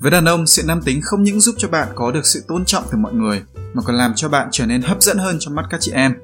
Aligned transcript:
Với 0.00 0.10
đàn 0.10 0.24
ông, 0.24 0.46
sự 0.46 0.62
nam 0.66 0.82
tính 0.82 1.00
không 1.02 1.22
những 1.22 1.40
giúp 1.40 1.54
cho 1.58 1.68
bạn 1.68 1.88
có 1.94 2.10
được 2.10 2.26
sự 2.26 2.44
tôn 2.48 2.64
trọng 2.64 2.84
từ 2.90 2.98
mọi 2.98 3.12
người, 3.12 3.42
mà 3.74 3.82
còn 3.86 3.96
làm 3.96 4.12
cho 4.16 4.28
bạn 4.28 4.48
trở 4.52 4.66
nên 4.66 4.82
hấp 4.82 5.02
dẫn 5.02 5.18
hơn 5.18 5.36
trong 5.40 5.54
mắt 5.54 5.64
các 5.70 5.80
chị 5.80 5.92
em. 5.92 6.14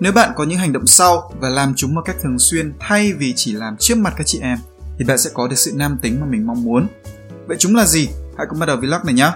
Nếu 0.00 0.12
bạn 0.12 0.32
có 0.36 0.44
những 0.44 0.58
hành 0.58 0.72
động 0.72 0.86
sau 0.86 1.32
và 1.40 1.48
làm 1.48 1.74
chúng 1.76 1.94
một 1.94 2.02
cách 2.04 2.16
thường 2.22 2.38
xuyên 2.38 2.72
thay 2.80 3.12
vì 3.12 3.32
chỉ 3.36 3.52
làm 3.52 3.76
trước 3.76 3.98
mặt 3.98 4.14
các 4.16 4.26
chị 4.26 4.38
em, 4.42 4.58
thì 4.98 5.04
bạn 5.04 5.18
sẽ 5.18 5.30
có 5.34 5.48
được 5.48 5.56
sự 5.56 5.72
nam 5.74 5.98
tính 6.02 6.20
mà 6.20 6.26
mình 6.26 6.46
mong 6.46 6.64
muốn. 6.64 6.86
Vậy 7.46 7.56
chúng 7.60 7.76
là 7.76 7.86
gì? 7.86 8.08
Hãy 8.38 8.46
cùng 8.50 8.58
bắt 8.58 8.66
đầu 8.66 8.76
vlog 8.76 9.04
này 9.04 9.14
nhé. 9.14 9.30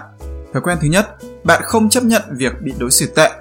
Thói 0.53 0.61
quen 0.63 0.77
thứ 0.81 0.87
nhất, 0.87 1.07
bạn 1.43 1.61
không 1.65 1.89
chấp 1.89 2.03
nhận 2.03 2.21
việc 2.31 2.53
bị 2.61 2.73
đối 2.77 2.91
xử 2.91 3.05
tệ. 3.15 3.31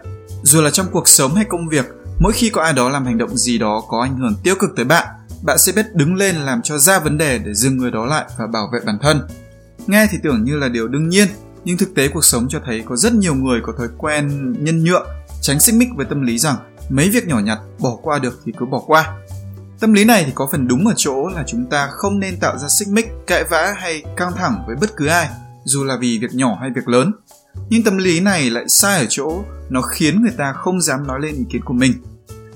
Dù 0.42 0.60
là 0.60 0.70
trong 0.70 0.86
cuộc 0.92 1.08
sống 1.08 1.34
hay 1.34 1.44
công 1.44 1.68
việc, 1.68 1.86
mỗi 2.18 2.32
khi 2.32 2.50
có 2.50 2.62
ai 2.62 2.72
đó 2.72 2.88
làm 2.88 3.04
hành 3.04 3.18
động 3.18 3.36
gì 3.36 3.58
đó 3.58 3.82
có 3.88 4.02
ảnh 4.02 4.16
hưởng 4.16 4.34
tiêu 4.42 4.54
cực 4.58 4.70
tới 4.76 4.84
bạn, 4.84 5.06
bạn 5.42 5.58
sẽ 5.58 5.72
biết 5.72 5.94
đứng 5.94 6.14
lên 6.14 6.36
làm 6.36 6.62
cho 6.62 6.78
ra 6.78 6.98
vấn 6.98 7.18
đề 7.18 7.38
để 7.38 7.54
dừng 7.54 7.76
người 7.76 7.90
đó 7.90 8.06
lại 8.06 8.24
và 8.38 8.46
bảo 8.46 8.70
vệ 8.72 8.78
bản 8.86 8.98
thân. 9.02 9.28
Nghe 9.88 10.06
thì 10.10 10.18
tưởng 10.22 10.44
như 10.44 10.56
là 10.56 10.68
điều 10.68 10.88
đương 10.88 11.08
nhiên, 11.08 11.28
nhưng 11.64 11.76
thực 11.78 11.94
tế 11.94 12.08
cuộc 12.08 12.24
sống 12.24 12.46
cho 12.48 12.60
thấy 12.64 12.82
có 12.86 12.96
rất 12.96 13.12
nhiều 13.12 13.34
người 13.34 13.60
có 13.62 13.72
thói 13.78 13.88
quen 13.98 14.52
nhân 14.58 14.84
nhượng, 14.84 15.06
tránh 15.40 15.60
xích 15.60 15.74
mích 15.74 15.88
với 15.96 16.06
tâm 16.06 16.22
lý 16.22 16.38
rằng 16.38 16.56
mấy 16.88 17.10
việc 17.10 17.26
nhỏ 17.26 17.38
nhặt 17.38 17.58
bỏ 17.78 17.96
qua 18.02 18.18
được 18.18 18.40
thì 18.44 18.52
cứ 18.58 18.66
bỏ 18.66 18.82
qua. 18.86 19.16
Tâm 19.80 19.92
lý 19.92 20.04
này 20.04 20.24
thì 20.26 20.32
có 20.34 20.48
phần 20.52 20.68
đúng 20.68 20.86
ở 20.86 20.92
chỗ 20.96 21.28
là 21.28 21.44
chúng 21.46 21.66
ta 21.70 21.88
không 21.90 22.20
nên 22.20 22.40
tạo 22.40 22.58
ra 22.58 22.68
xích 22.78 22.88
mích, 22.88 23.06
cãi 23.26 23.44
vã 23.50 23.74
hay 23.76 24.02
căng 24.16 24.32
thẳng 24.36 24.64
với 24.66 24.76
bất 24.76 24.96
cứ 24.96 25.06
ai, 25.06 25.28
dù 25.64 25.84
là 25.84 25.96
vì 26.00 26.18
việc 26.18 26.34
nhỏ 26.34 26.58
hay 26.60 26.70
việc 26.74 26.88
lớn. 26.88 27.12
Nhưng 27.68 27.82
tâm 27.82 27.98
lý 27.98 28.20
này 28.20 28.50
lại 28.50 28.64
sai 28.68 28.98
ở 28.98 29.06
chỗ 29.08 29.42
nó 29.68 29.82
khiến 29.82 30.22
người 30.22 30.34
ta 30.36 30.52
không 30.52 30.80
dám 30.80 31.06
nói 31.06 31.20
lên 31.22 31.34
ý 31.34 31.44
kiến 31.50 31.62
của 31.64 31.74
mình. 31.74 31.92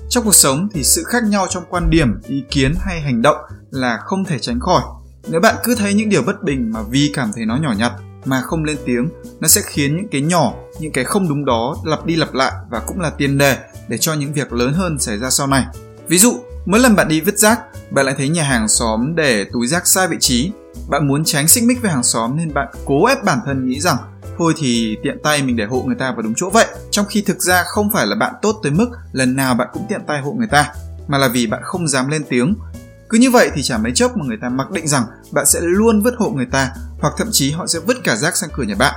Trong 0.09 0.23
cuộc 0.23 0.35
sống 0.35 0.67
thì 0.73 0.83
sự 0.83 1.03
khác 1.03 1.23
nhau 1.23 1.47
trong 1.49 1.63
quan 1.69 1.89
điểm, 1.89 2.21
ý 2.27 2.43
kiến 2.49 2.73
hay 2.79 3.01
hành 3.01 3.21
động 3.21 3.37
là 3.71 3.97
không 4.05 4.25
thể 4.25 4.39
tránh 4.39 4.59
khỏi. 4.59 4.81
Nếu 5.27 5.41
bạn 5.41 5.55
cứ 5.63 5.75
thấy 5.75 5.93
những 5.93 6.09
điều 6.09 6.21
bất 6.23 6.43
bình 6.43 6.71
mà 6.73 6.79
vì 6.89 7.11
cảm 7.13 7.31
thấy 7.35 7.45
nó 7.45 7.57
nhỏ 7.57 7.73
nhặt 7.77 7.91
mà 8.25 8.41
không 8.41 8.63
lên 8.63 8.77
tiếng, 8.85 9.09
nó 9.39 9.47
sẽ 9.47 9.61
khiến 9.65 9.95
những 9.95 10.07
cái 10.11 10.21
nhỏ, 10.21 10.53
những 10.79 10.91
cái 10.91 11.03
không 11.03 11.29
đúng 11.29 11.45
đó 11.45 11.75
lặp 11.85 12.05
đi 12.05 12.15
lặp 12.15 12.33
lại 12.33 12.51
và 12.69 12.79
cũng 12.79 12.99
là 12.99 13.09
tiền 13.09 13.37
đề 13.37 13.57
để 13.87 13.97
cho 13.97 14.13
những 14.13 14.33
việc 14.33 14.53
lớn 14.53 14.73
hơn 14.73 14.99
xảy 14.99 15.17
ra 15.17 15.29
sau 15.29 15.47
này. 15.47 15.65
Ví 16.07 16.17
dụ, 16.17 16.33
mỗi 16.65 16.79
lần 16.79 16.95
bạn 16.95 17.07
đi 17.07 17.21
vứt 17.21 17.37
rác, 17.37 17.59
bạn 17.91 18.05
lại 18.05 18.15
thấy 18.17 18.29
nhà 18.29 18.43
hàng 18.43 18.67
xóm 18.67 19.15
để 19.15 19.45
túi 19.53 19.67
rác 19.67 19.87
sai 19.87 20.07
vị 20.07 20.17
trí. 20.19 20.51
Bạn 20.89 21.07
muốn 21.07 21.23
tránh 21.25 21.47
xích 21.47 21.63
mích 21.63 21.81
với 21.81 21.91
hàng 21.91 22.03
xóm 22.03 22.37
nên 22.37 22.53
bạn 22.53 22.67
cố 22.85 23.05
ép 23.05 23.23
bản 23.23 23.39
thân 23.45 23.67
nghĩ 23.67 23.79
rằng 23.79 23.97
thôi 24.37 24.53
thì 24.57 24.97
tiện 25.03 25.17
tay 25.23 25.43
mình 25.43 25.55
để 25.55 25.65
hộ 25.65 25.83
người 25.85 25.95
ta 25.99 26.11
vào 26.11 26.21
đúng 26.21 26.33
chỗ 26.35 26.49
vậy. 26.49 26.67
Trong 26.91 27.05
khi 27.09 27.21
thực 27.21 27.41
ra 27.41 27.63
không 27.63 27.89
phải 27.93 28.07
là 28.07 28.15
bạn 28.15 28.33
tốt 28.41 28.59
tới 28.63 28.71
mức 28.71 28.89
lần 29.11 29.35
nào 29.35 29.53
bạn 29.53 29.67
cũng 29.73 29.85
tiện 29.89 30.01
tay 30.07 30.21
hộ 30.21 30.31
người 30.31 30.47
ta, 30.47 30.73
mà 31.07 31.17
là 31.17 31.27
vì 31.27 31.47
bạn 31.47 31.61
không 31.63 31.87
dám 31.87 32.07
lên 32.07 32.23
tiếng. 32.29 32.55
Cứ 33.09 33.17
như 33.17 33.31
vậy 33.31 33.49
thì 33.55 33.63
chả 33.63 33.77
mấy 33.77 33.91
chốc 33.95 34.17
mà 34.17 34.25
người 34.25 34.37
ta 34.41 34.49
mặc 34.49 34.71
định 34.71 34.87
rằng 34.87 35.03
bạn 35.31 35.45
sẽ 35.45 35.59
luôn 35.61 36.01
vứt 36.01 36.13
hộ 36.17 36.29
người 36.29 36.47
ta, 36.51 36.71
hoặc 36.99 37.13
thậm 37.17 37.27
chí 37.31 37.51
họ 37.51 37.67
sẽ 37.67 37.79
vứt 37.79 37.97
cả 38.03 38.15
rác 38.15 38.35
sang 38.35 38.49
cửa 38.53 38.63
nhà 38.63 38.75
bạn. 38.75 38.93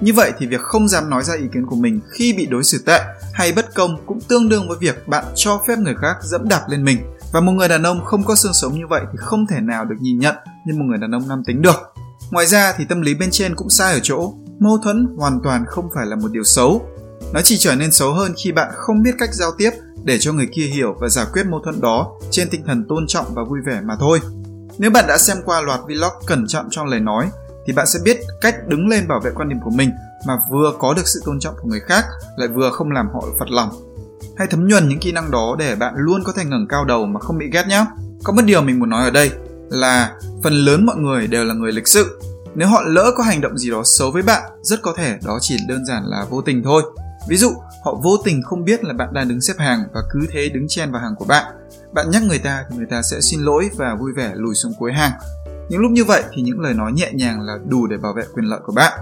Như 0.00 0.12
vậy 0.12 0.32
thì 0.38 0.46
việc 0.46 0.60
không 0.60 0.88
dám 0.88 1.10
nói 1.10 1.24
ra 1.24 1.34
ý 1.34 1.44
kiến 1.54 1.66
của 1.66 1.76
mình 1.76 2.00
khi 2.12 2.32
bị 2.32 2.46
đối 2.46 2.64
xử 2.64 2.78
tệ 2.86 3.00
hay 3.32 3.52
bất 3.52 3.74
công 3.74 4.06
cũng 4.06 4.20
tương 4.20 4.48
đương 4.48 4.68
với 4.68 4.76
việc 4.80 5.08
bạn 5.08 5.24
cho 5.34 5.62
phép 5.68 5.78
người 5.78 5.94
khác 6.00 6.16
dẫm 6.22 6.48
đạp 6.48 6.62
lên 6.68 6.84
mình. 6.84 6.98
Và 7.32 7.40
một 7.40 7.52
người 7.52 7.68
đàn 7.68 7.82
ông 7.82 8.04
không 8.04 8.24
có 8.24 8.34
xương 8.34 8.54
sống 8.54 8.78
như 8.78 8.86
vậy 8.90 9.00
thì 9.12 9.18
không 9.18 9.46
thể 9.46 9.60
nào 9.60 9.84
được 9.84 9.96
nhìn 10.00 10.18
nhận 10.18 10.34
như 10.66 10.74
một 10.74 10.84
người 10.84 10.98
đàn 10.98 11.10
ông 11.10 11.28
nam 11.28 11.42
tính 11.46 11.62
được. 11.62 11.94
Ngoài 12.30 12.46
ra 12.46 12.74
thì 12.78 12.84
tâm 12.84 13.00
lý 13.00 13.14
bên 13.14 13.28
trên 13.32 13.54
cũng 13.56 13.70
sai 13.70 13.92
ở 13.92 14.00
chỗ, 14.02 14.34
mâu 14.58 14.78
thuẫn 14.78 15.06
hoàn 15.16 15.40
toàn 15.44 15.64
không 15.68 15.88
phải 15.94 16.06
là 16.06 16.16
một 16.16 16.32
điều 16.32 16.44
xấu. 16.44 16.86
Nó 17.32 17.40
chỉ 17.44 17.56
trở 17.58 17.74
nên 17.74 17.92
xấu 17.92 18.12
hơn 18.12 18.34
khi 18.36 18.52
bạn 18.52 18.68
không 18.74 19.02
biết 19.02 19.14
cách 19.18 19.30
giao 19.32 19.50
tiếp 19.58 19.70
để 20.04 20.18
cho 20.20 20.32
người 20.32 20.48
kia 20.52 20.66
hiểu 20.66 20.96
và 21.00 21.08
giải 21.08 21.26
quyết 21.32 21.46
mâu 21.46 21.60
thuẫn 21.60 21.80
đó 21.80 22.12
trên 22.30 22.48
tinh 22.50 22.62
thần 22.66 22.84
tôn 22.88 23.06
trọng 23.06 23.34
và 23.34 23.42
vui 23.44 23.58
vẻ 23.66 23.80
mà 23.84 23.96
thôi. 24.00 24.20
Nếu 24.78 24.90
bạn 24.90 25.04
đã 25.08 25.18
xem 25.18 25.36
qua 25.44 25.60
loạt 25.60 25.80
vlog 25.86 26.12
cẩn 26.26 26.46
trọng 26.48 26.66
trong 26.70 26.86
lời 26.86 27.00
nói 27.00 27.30
thì 27.66 27.72
bạn 27.72 27.86
sẽ 27.86 27.98
biết 28.04 28.20
cách 28.40 28.68
đứng 28.68 28.88
lên 28.88 29.08
bảo 29.08 29.20
vệ 29.20 29.30
quan 29.34 29.48
điểm 29.48 29.58
của 29.64 29.70
mình 29.70 29.90
mà 30.26 30.38
vừa 30.50 30.72
có 30.78 30.94
được 30.94 31.08
sự 31.08 31.22
tôn 31.24 31.40
trọng 31.40 31.54
của 31.62 31.68
người 31.68 31.80
khác 31.80 32.04
lại 32.36 32.48
vừa 32.48 32.70
không 32.70 32.90
làm 32.90 33.08
họ 33.14 33.20
phật 33.38 33.50
lòng. 33.50 33.68
Hãy 34.38 34.46
thấm 34.50 34.68
nhuần 34.68 34.88
những 34.88 34.98
kỹ 34.98 35.12
năng 35.12 35.30
đó 35.30 35.56
để 35.58 35.74
bạn 35.74 35.94
luôn 35.96 36.22
có 36.24 36.32
thể 36.32 36.44
ngẩng 36.44 36.66
cao 36.68 36.84
đầu 36.84 37.06
mà 37.06 37.20
không 37.20 37.38
bị 37.38 37.50
ghét 37.52 37.66
nhé. 37.68 37.84
Có 38.22 38.32
một 38.32 38.42
điều 38.44 38.62
mình 38.62 38.78
muốn 38.78 38.90
nói 38.90 39.04
ở 39.04 39.10
đây 39.10 39.30
là 39.70 40.14
phần 40.42 40.52
lớn 40.52 40.86
mọi 40.86 40.96
người 40.96 41.26
đều 41.26 41.44
là 41.44 41.54
người 41.54 41.72
lịch 41.72 41.88
sự. 41.88 42.20
Nếu 42.54 42.68
họ 42.68 42.82
lỡ 42.86 43.12
có 43.16 43.22
hành 43.22 43.40
động 43.40 43.58
gì 43.58 43.70
đó 43.70 43.82
xấu 43.84 44.10
với 44.10 44.22
bạn, 44.22 44.42
rất 44.62 44.82
có 44.82 44.94
thể 44.96 45.18
đó 45.24 45.38
chỉ 45.40 45.56
đơn 45.68 45.86
giản 45.86 46.02
là 46.06 46.26
vô 46.30 46.42
tình 46.42 46.62
thôi. 46.62 46.82
Ví 47.28 47.36
dụ, 47.36 47.50
họ 47.84 48.00
vô 48.02 48.16
tình 48.24 48.42
không 48.42 48.64
biết 48.64 48.84
là 48.84 48.94
bạn 48.94 49.08
đang 49.12 49.28
đứng 49.28 49.40
xếp 49.40 49.54
hàng 49.58 49.82
và 49.94 50.00
cứ 50.10 50.20
thế 50.30 50.48
đứng 50.48 50.68
chen 50.68 50.92
vào 50.92 51.02
hàng 51.02 51.14
của 51.18 51.24
bạn. 51.24 51.52
Bạn 51.92 52.10
nhắc 52.10 52.22
người 52.22 52.38
ta 52.38 52.64
thì 52.70 52.76
người 52.76 52.86
ta 52.90 53.02
sẽ 53.02 53.20
xin 53.20 53.40
lỗi 53.40 53.70
và 53.76 53.94
vui 54.00 54.12
vẻ 54.12 54.32
lùi 54.34 54.54
xuống 54.54 54.72
cuối 54.78 54.92
hàng. 54.92 55.12
Những 55.68 55.80
lúc 55.80 55.90
như 55.90 56.04
vậy 56.04 56.22
thì 56.32 56.42
những 56.42 56.60
lời 56.60 56.74
nói 56.74 56.92
nhẹ 56.92 57.10
nhàng 57.12 57.40
là 57.40 57.58
đủ 57.68 57.86
để 57.86 57.96
bảo 57.96 58.12
vệ 58.12 58.22
quyền 58.34 58.44
lợi 58.44 58.60
của 58.66 58.72
bạn. 58.72 58.92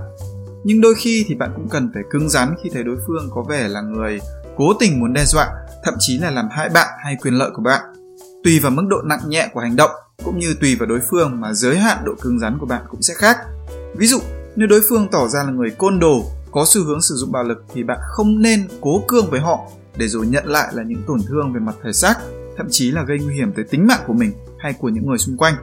Nhưng 0.64 0.80
đôi 0.80 0.94
khi 0.94 1.24
thì 1.28 1.34
bạn 1.34 1.52
cũng 1.56 1.68
cần 1.68 1.90
phải 1.94 2.02
cứng 2.10 2.28
rắn 2.28 2.54
khi 2.62 2.70
thấy 2.72 2.84
đối 2.84 2.96
phương 3.06 3.30
có 3.34 3.42
vẻ 3.48 3.68
là 3.68 3.80
người 3.80 4.20
cố 4.56 4.72
tình 4.80 5.00
muốn 5.00 5.12
đe 5.12 5.24
dọa, 5.24 5.48
thậm 5.84 5.94
chí 5.98 6.18
là 6.18 6.30
làm 6.30 6.48
hại 6.50 6.68
bạn 6.68 6.88
hay 7.04 7.16
quyền 7.22 7.34
lợi 7.34 7.50
của 7.54 7.62
bạn. 7.62 7.80
Tùy 8.44 8.60
vào 8.60 8.70
mức 8.70 8.82
độ 8.88 8.96
nặng 9.04 9.20
nhẹ 9.26 9.48
của 9.52 9.60
hành 9.60 9.76
động 9.76 9.90
cũng 10.24 10.38
như 10.38 10.54
tùy 10.60 10.76
vào 10.76 10.86
đối 10.86 11.00
phương 11.10 11.40
mà 11.40 11.52
giới 11.52 11.76
hạn 11.78 11.98
độ 12.04 12.12
cứng 12.20 12.38
rắn 12.38 12.58
của 12.58 12.66
bạn 12.66 12.82
cũng 12.88 13.02
sẽ 13.02 13.14
khác. 13.14 13.38
Ví 13.96 14.06
dụ, 14.06 14.18
nếu 14.56 14.68
đối 14.68 14.80
phương 14.88 15.08
tỏ 15.12 15.28
ra 15.28 15.42
là 15.44 15.50
người 15.50 15.70
côn 15.70 15.98
đồ, 15.98 16.24
có 16.50 16.64
xu 16.66 16.84
hướng 16.84 17.02
sử 17.02 17.14
dụng 17.14 17.32
bạo 17.32 17.42
lực 17.42 17.64
thì 17.74 17.82
bạn 17.82 17.98
không 18.02 18.42
nên 18.42 18.68
cố 18.80 19.02
cương 19.08 19.30
với 19.30 19.40
họ 19.40 19.70
để 19.96 20.08
rồi 20.08 20.26
nhận 20.26 20.46
lại 20.46 20.68
là 20.72 20.82
những 20.82 21.02
tổn 21.06 21.20
thương 21.28 21.52
về 21.52 21.60
mặt 21.60 21.74
thể 21.84 21.92
xác, 21.92 22.14
thậm 22.56 22.66
chí 22.70 22.90
là 22.90 23.02
gây 23.02 23.18
nguy 23.18 23.34
hiểm 23.34 23.52
tới 23.52 23.64
tính 23.64 23.86
mạng 23.86 24.00
của 24.06 24.12
mình 24.12 24.32
hay 24.58 24.72
của 24.72 24.88
những 24.88 25.06
người 25.06 25.18
xung 25.18 25.36
quanh. 25.36 25.54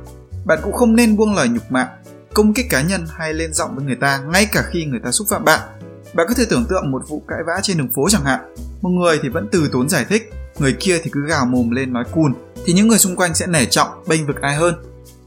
Bạn 0.45 0.59
cũng 0.63 0.73
không 0.73 0.95
nên 0.95 1.17
buông 1.17 1.35
lời 1.35 1.49
nhục 1.49 1.71
mạ, 1.71 1.89
công 2.33 2.53
kích 2.53 2.65
cá 2.69 2.81
nhân 2.81 3.05
hay 3.09 3.33
lên 3.33 3.53
giọng 3.53 3.75
với 3.75 3.85
người 3.85 3.95
ta 3.95 4.17
ngay 4.17 4.45
cả 4.51 4.63
khi 4.71 4.85
người 4.85 4.99
ta 5.03 5.11
xúc 5.11 5.27
phạm 5.29 5.45
bạn. 5.45 5.59
Bạn 6.13 6.25
có 6.29 6.33
thể 6.33 6.45
tưởng 6.49 6.65
tượng 6.69 6.91
một 6.91 7.03
vụ 7.07 7.23
cãi 7.27 7.39
vã 7.47 7.53
trên 7.63 7.77
đường 7.77 7.93
phố 7.95 8.09
chẳng 8.09 8.23
hạn. 8.23 8.55
Một 8.81 8.89
người 8.89 9.19
thì 9.23 9.29
vẫn 9.29 9.47
từ 9.51 9.69
tốn 9.71 9.89
giải 9.89 10.05
thích, 10.09 10.33
người 10.59 10.75
kia 10.79 10.99
thì 11.03 11.09
cứ 11.13 11.27
gào 11.27 11.45
mồm 11.45 11.69
lên 11.69 11.93
nói 11.93 12.03
cùn, 12.11 12.33
thì 12.65 12.73
những 12.73 12.87
người 12.87 12.99
xung 12.99 13.15
quanh 13.15 13.35
sẽ 13.35 13.47
nể 13.47 13.65
trọng, 13.65 13.87
bênh 14.07 14.27
vực 14.27 14.41
ai 14.41 14.55
hơn. 14.55 14.75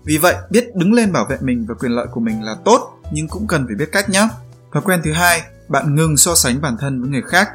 Vì 0.04 0.19
vậy, 0.19 0.34
biết 0.50 0.76
đứng 0.76 0.92
lên 0.92 1.12
bảo 1.12 1.26
vệ 1.30 1.36
mình 1.40 1.66
và 1.69 1.75
quyền 1.75 1.92
lợi 1.92 2.06
của 2.12 2.20
mình 2.20 2.42
là 2.42 2.56
tốt, 2.64 3.00
nhưng 3.12 3.28
cũng 3.28 3.46
cần 3.46 3.66
phải 3.66 3.76
biết 3.76 3.88
cách 3.92 4.10
nhé. 4.10 4.28
Thói 4.73 4.83
quen 4.87 5.01
thứ 5.05 5.12
hai, 5.12 5.43
bạn 5.69 5.95
ngừng 5.95 6.17
so 6.17 6.34
sánh 6.34 6.61
bản 6.61 6.77
thân 6.81 7.01
với 7.01 7.11
người 7.11 7.23
khác. 7.23 7.49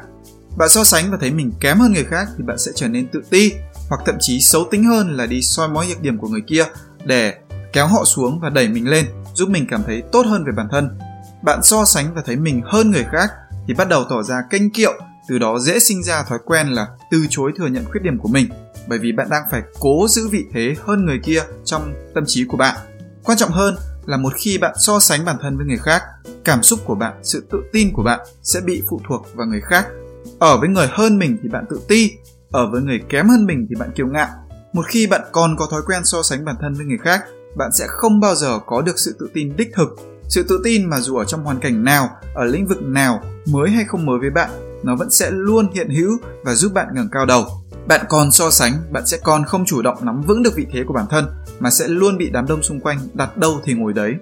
Bạn 0.56 0.68
so 0.68 0.84
sánh 0.84 1.10
và 1.10 1.16
thấy 1.20 1.30
mình 1.30 1.52
kém 1.60 1.78
hơn 1.78 1.92
người 1.92 2.04
khác 2.04 2.28
thì 2.38 2.44
bạn 2.44 2.58
sẽ 2.58 2.72
trở 2.74 2.88
nên 2.88 3.08
tự 3.08 3.22
ti, 3.30 3.52
hoặc 3.88 4.00
thậm 4.06 4.14
chí 4.20 4.40
xấu 4.40 4.64
tính 4.70 4.84
hơn 4.84 5.16
là 5.16 5.26
đi 5.26 5.42
soi 5.42 5.68
mói 5.68 5.86
nhược 5.86 6.00
điểm 6.00 6.18
của 6.18 6.28
người 6.28 6.42
kia 6.46 6.64
để 7.04 7.34
kéo 7.72 7.86
họ 7.86 8.04
xuống 8.04 8.40
và 8.40 8.50
đẩy 8.50 8.68
mình 8.68 8.88
lên, 8.88 9.06
giúp 9.34 9.48
mình 9.48 9.66
cảm 9.70 9.82
thấy 9.86 10.02
tốt 10.12 10.26
hơn 10.26 10.44
về 10.44 10.52
bản 10.56 10.68
thân. 10.72 10.98
Bạn 11.42 11.62
so 11.62 11.84
sánh 11.84 12.14
và 12.14 12.22
thấy 12.26 12.36
mình 12.36 12.62
hơn 12.64 12.90
người 12.90 13.06
khác 13.12 13.30
thì 13.66 13.74
bắt 13.74 13.88
đầu 13.88 14.04
tỏ 14.10 14.22
ra 14.22 14.36
kênh 14.50 14.70
kiệu, 14.70 14.92
từ 15.28 15.38
đó 15.38 15.58
dễ 15.58 15.78
sinh 15.78 16.02
ra 16.02 16.22
thói 16.28 16.38
quen 16.44 16.68
là 16.68 16.86
từ 17.10 17.26
chối 17.30 17.52
thừa 17.58 17.66
nhận 17.66 17.84
khuyết 17.84 18.00
điểm 18.02 18.18
của 18.18 18.28
mình, 18.28 18.48
bởi 18.88 18.98
vì 18.98 19.12
bạn 19.12 19.28
đang 19.30 19.42
phải 19.50 19.62
cố 19.80 20.06
giữ 20.08 20.28
vị 20.28 20.44
thế 20.52 20.74
hơn 20.84 21.06
người 21.06 21.20
kia 21.24 21.42
trong 21.64 21.94
tâm 22.14 22.24
trí 22.26 22.44
của 22.44 22.56
bạn. 22.56 22.76
Quan 23.24 23.38
trọng 23.38 23.50
hơn 23.50 23.76
là 24.06 24.16
một 24.16 24.32
khi 24.36 24.58
bạn 24.58 24.74
so 24.78 25.00
sánh 25.00 25.24
bản 25.24 25.36
thân 25.42 25.56
với 25.56 25.66
người 25.66 25.78
khác, 25.78 26.02
cảm 26.44 26.62
xúc 26.62 26.80
của 26.84 26.94
bạn, 26.94 27.20
sự 27.22 27.46
tự 27.50 27.58
tin 27.72 27.92
của 27.92 28.02
bạn 28.02 28.20
sẽ 28.42 28.60
bị 28.60 28.82
phụ 28.90 29.00
thuộc 29.08 29.26
vào 29.34 29.46
người 29.46 29.60
khác. 29.60 29.86
Ở 30.38 30.58
với 30.60 30.68
người 30.68 30.88
hơn 30.90 31.18
mình 31.18 31.38
thì 31.42 31.48
bạn 31.48 31.64
tự 31.70 31.80
ti, 31.88 32.10
ở 32.50 32.70
với 32.70 32.82
người 32.82 33.00
kém 33.08 33.28
hơn 33.28 33.46
mình 33.46 33.66
thì 33.70 33.74
bạn 33.80 33.90
kiêu 33.94 34.06
ngạo. 34.06 34.28
Một 34.72 34.82
khi 34.88 35.06
bạn 35.06 35.20
còn 35.32 35.56
có 35.58 35.66
thói 35.70 35.82
quen 35.86 36.04
so 36.04 36.22
sánh 36.22 36.44
bản 36.44 36.56
thân 36.60 36.74
với 36.74 36.86
người 36.86 36.98
khác 36.98 37.20
bạn 37.56 37.72
sẽ 37.72 37.86
không 37.88 38.20
bao 38.20 38.34
giờ 38.34 38.58
có 38.66 38.82
được 38.82 38.98
sự 38.98 39.16
tự 39.20 39.28
tin 39.34 39.56
đích 39.56 39.70
thực 39.74 39.88
sự 40.28 40.44
tự 40.48 40.60
tin 40.64 40.90
mà 40.90 41.00
dù 41.00 41.16
ở 41.16 41.24
trong 41.24 41.44
hoàn 41.44 41.60
cảnh 41.60 41.84
nào 41.84 42.10
ở 42.34 42.44
lĩnh 42.44 42.66
vực 42.66 42.82
nào 42.82 43.22
mới 43.46 43.70
hay 43.70 43.84
không 43.84 44.06
mới 44.06 44.18
với 44.18 44.30
bạn 44.30 44.50
nó 44.82 44.96
vẫn 44.96 45.10
sẽ 45.10 45.30
luôn 45.30 45.68
hiện 45.74 45.90
hữu 45.90 46.18
và 46.44 46.54
giúp 46.54 46.72
bạn 46.74 46.86
ngẩng 46.94 47.08
cao 47.12 47.26
đầu 47.26 47.44
bạn 47.88 48.00
còn 48.08 48.30
so 48.30 48.50
sánh 48.50 48.72
bạn 48.92 49.06
sẽ 49.06 49.18
còn 49.22 49.44
không 49.44 49.64
chủ 49.64 49.82
động 49.82 49.98
nắm 50.02 50.22
vững 50.22 50.42
được 50.42 50.54
vị 50.56 50.66
thế 50.72 50.84
của 50.86 50.94
bản 50.94 51.06
thân 51.10 51.24
mà 51.58 51.70
sẽ 51.70 51.88
luôn 51.88 52.18
bị 52.18 52.30
đám 52.30 52.46
đông 52.46 52.62
xung 52.62 52.80
quanh 52.80 52.98
đặt 53.14 53.36
đâu 53.36 53.60
thì 53.64 53.74
ngồi 53.74 53.92
đấy 53.92 54.14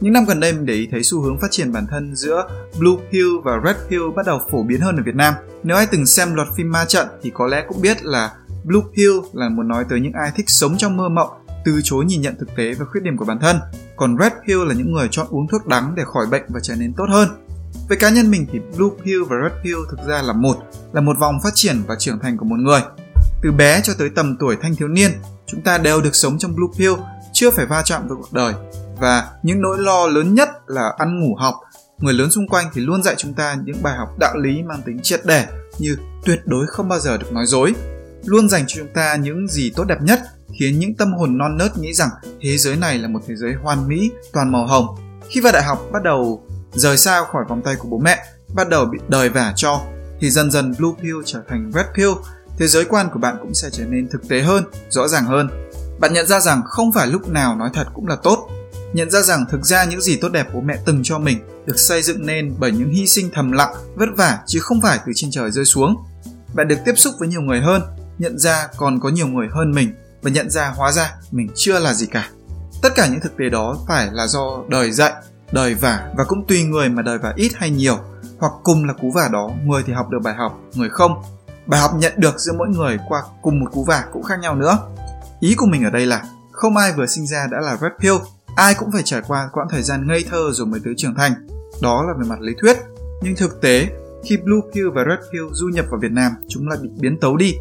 những 0.00 0.12
năm 0.12 0.24
gần 0.24 0.40
đây 0.40 0.52
mình 0.52 0.66
để 0.66 0.74
ý 0.74 0.88
thấy 0.90 1.02
xu 1.02 1.20
hướng 1.20 1.38
phát 1.38 1.50
triển 1.50 1.72
bản 1.72 1.86
thân 1.90 2.16
giữa 2.16 2.48
Blue 2.78 2.96
Pill 3.12 3.28
và 3.44 3.60
Red 3.64 3.76
Pill 3.88 4.02
bắt 4.16 4.26
đầu 4.26 4.40
phổ 4.50 4.62
biến 4.62 4.80
hơn 4.80 4.96
ở 4.96 5.02
Việt 5.06 5.14
Nam. 5.14 5.34
Nếu 5.62 5.76
ai 5.76 5.86
từng 5.86 6.06
xem 6.06 6.34
loạt 6.34 6.48
phim 6.56 6.72
ma 6.72 6.84
trận 6.84 7.08
thì 7.22 7.30
có 7.34 7.46
lẽ 7.46 7.64
cũng 7.68 7.80
biết 7.80 8.04
là 8.04 8.32
Blue 8.64 8.82
Pill 8.96 9.18
là 9.32 9.48
muốn 9.48 9.68
nói 9.68 9.84
tới 9.90 10.00
những 10.00 10.12
ai 10.12 10.30
thích 10.36 10.50
sống 10.50 10.76
trong 10.76 10.96
mơ 10.96 11.08
mộng 11.08 11.30
từ 11.64 11.80
chối 11.84 12.04
nhìn 12.04 12.20
nhận 12.20 12.34
thực 12.38 12.56
tế 12.56 12.74
và 12.74 12.86
khuyết 12.86 13.00
điểm 13.04 13.16
của 13.16 13.24
bản 13.24 13.38
thân. 13.40 13.56
Còn 13.96 14.16
Red 14.20 14.32
Pill 14.46 14.68
là 14.68 14.74
những 14.74 14.92
người 14.92 15.08
chọn 15.10 15.26
uống 15.30 15.48
thuốc 15.48 15.66
đắng 15.66 15.94
để 15.96 16.02
khỏi 16.06 16.26
bệnh 16.30 16.42
và 16.48 16.60
trở 16.62 16.74
nên 16.74 16.92
tốt 16.96 17.06
hơn. 17.10 17.28
Về 17.88 17.96
cá 17.96 18.10
nhân 18.10 18.30
mình 18.30 18.46
thì 18.52 18.58
Blue 18.76 18.90
Pill 19.04 19.22
và 19.28 19.36
Red 19.42 19.52
Pill 19.64 19.78
thực 19.90 20.08
ra 20.08 20.22
là 20.22 20.32
một, 20.32 20.56
là 20.92 21.00
một 21.00 21.18
vòng 21.18 21.38
phát 21.42 21.54
triển 21.54 21.82
và 21.86 21.94
trưởng 21.98 22.18
thành 22.18 22.36
của 22.36 22.44
một 22.44 22.58
người. 22.58 22.80
Từ 23.42 23.52
bé 23.52 23.80
cho 23.84 23.92
tới 23.98 24.10
tầm 24.10 24.36
tuổi 24.40 24.56
thanh 24.62 24.76
thiếu 24.76 24.88
niên, 24.88 25.10
chúng 25.46 25.62
ta 25.62 25.78
đều 25.78 26.00
được 26.00 26.14
sống 26.14 26.38
trong 26.38 26.56
Blue 26.56 26.78
Pill, 26.78 26.94
chưa 27.32 27.50
phải 27.50 27.66
va 27.66 27.82
chạm 27.84 28.08
với 28.08 28.16
cuộc 28.16 28.32
đời. 28.32 28.54
Và 29.00 29.30
những 29.42 29.60
nỗi 29.60 29.78
lo 29.78 30.06
lớn 30.06 30.34
nhất 30.34 30.48
là 30.66 30.92
ăn 30.98 31.20
ngủ 31.20 31.34
học. 31.38 31.54
Người 31.98 32.14
lớn 32.14 32.30
xung 32.30 32.48
quanh 32.48 32.66
thì 32.74 32.80
luôn 32.80 33.02
dạy 33.02 33.14
chúng 33.18 33.34
ta 33.34 33.56
những 33.64 33.82
bài 33.82 33.96
học 33.96 34.08
đạo 34.18 34.36
lý 34.36 34.62
mang 34.62 34.82
tính 34.86 35.00
triệt 35.02 35.20
để 35.24 35.46
như 35.78 35.96
tuyệt 36.24 36.40
đối 36.44 36.66
không 36.66 36.88
bao 36.88 36.98
giờ 36.98 37.16
được 37.16 37.32
nói 37.32 37.46
dối, 37.46 37.74
luôn 38.24 38.48
dành 38.48 38.64
cho 38.66 38.74
chúng 38.78 38.92
ta 38.94 39.16
những 39.16 39.48
gì 39.48 39.72
tốt 39.76 39.84
đẹp 39.84 40.02
nhất 40.02 40.20
khiến 40.58 40.78
những 40.78 40.94
tâm 40.94 41.12
hồn 41.12 41.38
non 41.38 41.56
nớt 41.58 41.78
nghĩ 41.78 41.94
rằng 41.94 42.08
thế 42.40 42.56
giới 42.58 42.76
này 42.76 42.98
là 42.98 43.08
một 43.08 43.20
thế 43.26 43.36
giới 43.36 43.52
hoàn 43.62 43.88
mỹ, 43.88 44.10
toàn 44.32 44.52
màu 44.52 44.66
hồng. 44.66 44.86
Khi 45.28 45.40
vào 45.40 45.52
đại 45.52 45.62
học 45.62 45.78
bắt 45.92 46.02
đầu 46.02 46.42
rời 46.72 46.96
xa 46.96 47.24
khỏi 47.32 47.44
vòng 47.48 47.62
tay 47.62 47.76
của 47.78 47.88
bố 47.88 47.98
mẹ, 47.98 48.24
bắt 48.54 48.68
đầu 48.68 48.84
bị 48.84 48.98
đời 49.08 49.28
vả 49.28 49.52
cho, 49.56 49.80
thì 50.20 50.30
dần 50.30 50.50
dần 50.50 50.74
blue 50.78 50.92
pill 51.02 51.18
trở 51.24 51.40
thành 51.48 51.70
red 51.74 51.86
pill, 51.94 52.10
thế 52.58 52.66
giới 52.66 52.84
quan 52.84 53.08
của 53.12 53.18
bạn 53.18 53.36
cũng 53.40 53.54
sẽ 53.54 53.70
trở 53.72 53.84
nên 53.84 54.08
thực 54.08 54.28
tế 54.28 54.40
hơn, 54.40 54.64
rõ 54.88 55.08
ràng 55.08 55.24
hơn. 55.24 55.48
Bạn 56.00 56.12
nhận 56.12 56.26
ra 56.26 56.40
rằng 56.40 56.62
không 56.64 56.92
phải 56.92 57.06
lúc 57.06 57.28
nào 57.28 57.56
nói 57.56 57.70
thật 57.74 57.86
cũng 57.94 58.06
là 58.06 58.16
tốt. 58.22 58.48
Nhận 58.92 59.10
ra 59.10 59.22
rằng 59.22 59.44
thực 59.50 59.64
ra 59.64 59.84
những 59.84 60.00
gì 60.00 60.16
tốt 60.16 60.28
đẹp 60.28 60.46
bố 60.54 60.60
mẹ 60.60 60.74
từng 60.84 61.00
cho 61.04 61.18
mình 61.18 61.38
được 61.66 61.78
xây 61.78 62.02
dựng 62.02 62.26
nên 62.26 62.54
bởi 62.58 62.72
những 62.72 62.90
hy 62.90 63.06
sinh 63.06 63.30
thầm 63.34 63.52
lặng, 63.52 63.74
vất 63.94 64.08
vả 64.16 64.38
chứ 64.46 64.60
không 64.60 64.80
phải 64.80 64.98
từ 65.06 65.12
trên 65.14 65.30
trời 65.30 65.50
rơi 65.50 65.64
xuống. 65.64 65.96
Bạn 66.54 66.68
được 66.68 66.78
tiếp 66.84 66.94
xúc 66.96 67.14
với 67.18 67.28
nhiều 67.28 67.40
người 67.40 67.60
hơn, 67.60 67.82
nhận 68.18 68.38
ra 68.38 68.68
còn 68.76 69.00
có 69.00 69.08
nhiều 69.08 69.26
người 69.26 69.48
hơn 69.52 69.72
mình 69.72 69.94
và 70.22 70.30
nhận 70.30 70.50
ra 70.50 70.68
hóa 70.76 70.92
ra 70.92 71.14
mình 71.30 71.48
chưa 71.54 71.78
là 71.78 71.94
gì 71.94 72.06
cả. 72.06 72.28
Tất 72.82 72.94
cả 72.94 73.06
những 73.06 73.20
thực 73.20 73.36
tế 73.36 73.48
đó 73.48 73.78
phải 73.88 74.08
là 74.12 74.26
do 74.26 74.62
đời 74.68 74.92
dạy, 74.92 75.12
đời 75.52 75.74
vả 75.74 76.08
và 76.16 76.24
cũng 76.24 76.46
tùy 76.48 76.62
người 76.62 76.88
mà 76.88 77.02
đời 77.02 77.18
vả 77.18 77.32
ít 77.36 77.52
hay 77.54 77.70
nhiều, 77.70 77.98
hoặc 78.38 78.52
cùng 78.62 78.84
là 78.84 78.94
cú 79.00 79.10
vả 79.10 79.28
đó, 79.32 79.50
người 79.64 79.82
thì 79.86 79.92
học 79.92 80.08
được 80.10 80.18
bài 80.22 80.34
học, 80.34 80.60
người 80.74 80.88
không. 80.90 81.22
Bài 81.66 81.80
học 81.80 81.90
nhận 81.94 82.12
được 82.16 82.38
giữa 82.38 82.52
mỗi 82.58 82.68
người 82.68 82.98
qua 83.08 83.22
cùng 83.42 83.60
một 83.60 83.66
cú 83.72 83.84
vả 83.84 84.04
cũng 84.12 84.22
khác 84.22 84.38
nhau 84.40 84.54
nữa. 84.54 84.78
Ý 85.40 85.54
của 85.54 85.66
mình 85.66 85.84
ở 85.84 85.90
đây 85.90 86.06
là 86.06 86.24
không 86.52 86.76
ai 86.76 86.92
vừa 86.92 87.06
sinh 87.06 87.26
ra 87.26 87.46
đã 87.50 87.58
là 87.60 87.76
red 87.76 87.92
pill, 88.00 88.14
ai 88.60 88.74
cũng 88.74 88.92
phải 88.92 89.02
trải 89.02 89.22
qua 89.26 89.48
quãng 89.52 89.68
thời 89.70 89.82
gian 89.82 90.06
ngây 90.08 90.24
thơ 90.30 90.50
rồi 90.52 90.66
mới 90.66 90.80
tới 90.84 90.94
trưởng 90.96 91.14
thành. 91.14 91.32
Đó 91.82 92.04
là 92.06 92.12
về 92.18 92.28
mặt 92.28 92.40
lý 92.40 92.52
thuyết. 92.60 92.76
Nhưng 93.22 93.36
thực 93.36 93.60
tế, 93.60 93.88
khi 94.24 94.36
Blue 94.36 94.60
Pill 94.74 94.88
và 94.94 95.04
Red 95.08 95.30
Pill 95.32 95.44
du 95.52 95.68
nhập 95.68 95.84
vào 95.90 96.00
Việt 96.02 96.12
Nam, 96.12 96.32
chúng 96.48 96.68
lại 96.68 96.78
bị 96.82 96.88
biến 97.00 97.20
tấu 97.20 97.36
đi. 97.36 97.54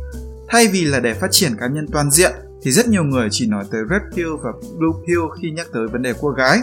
Thay 0.47 0.67
vì 0.67 0.85
là 0.85 0.99
để 0.99 1.13
phát 1.13 1.27
triển 1.31 1.57
cá 1.59 1.67
nhân 1.67 1.87
toàn 1.91 2.11
diện, 2.11 2.31
thì 2.61 2.71
rất 2.71 2.87
nhiều 2.87 3.03
người 3.03 3.27
chỉ 3.31 3.47
nói 3.47 3.63
tới 3.71 3.81
Red 3.89 4.01
Pill 4.15 4.29
và 4.43 4.51
Blue 4.77 4.99
Pill 5.07 5.21
khi 5.41 5.51
nhắc 5.51 5.67
tới 5.73 5.87
vấn 5.87 6.01
đề 6.01 6.13
cô 6.21 6.29
gái. 6.29 6.59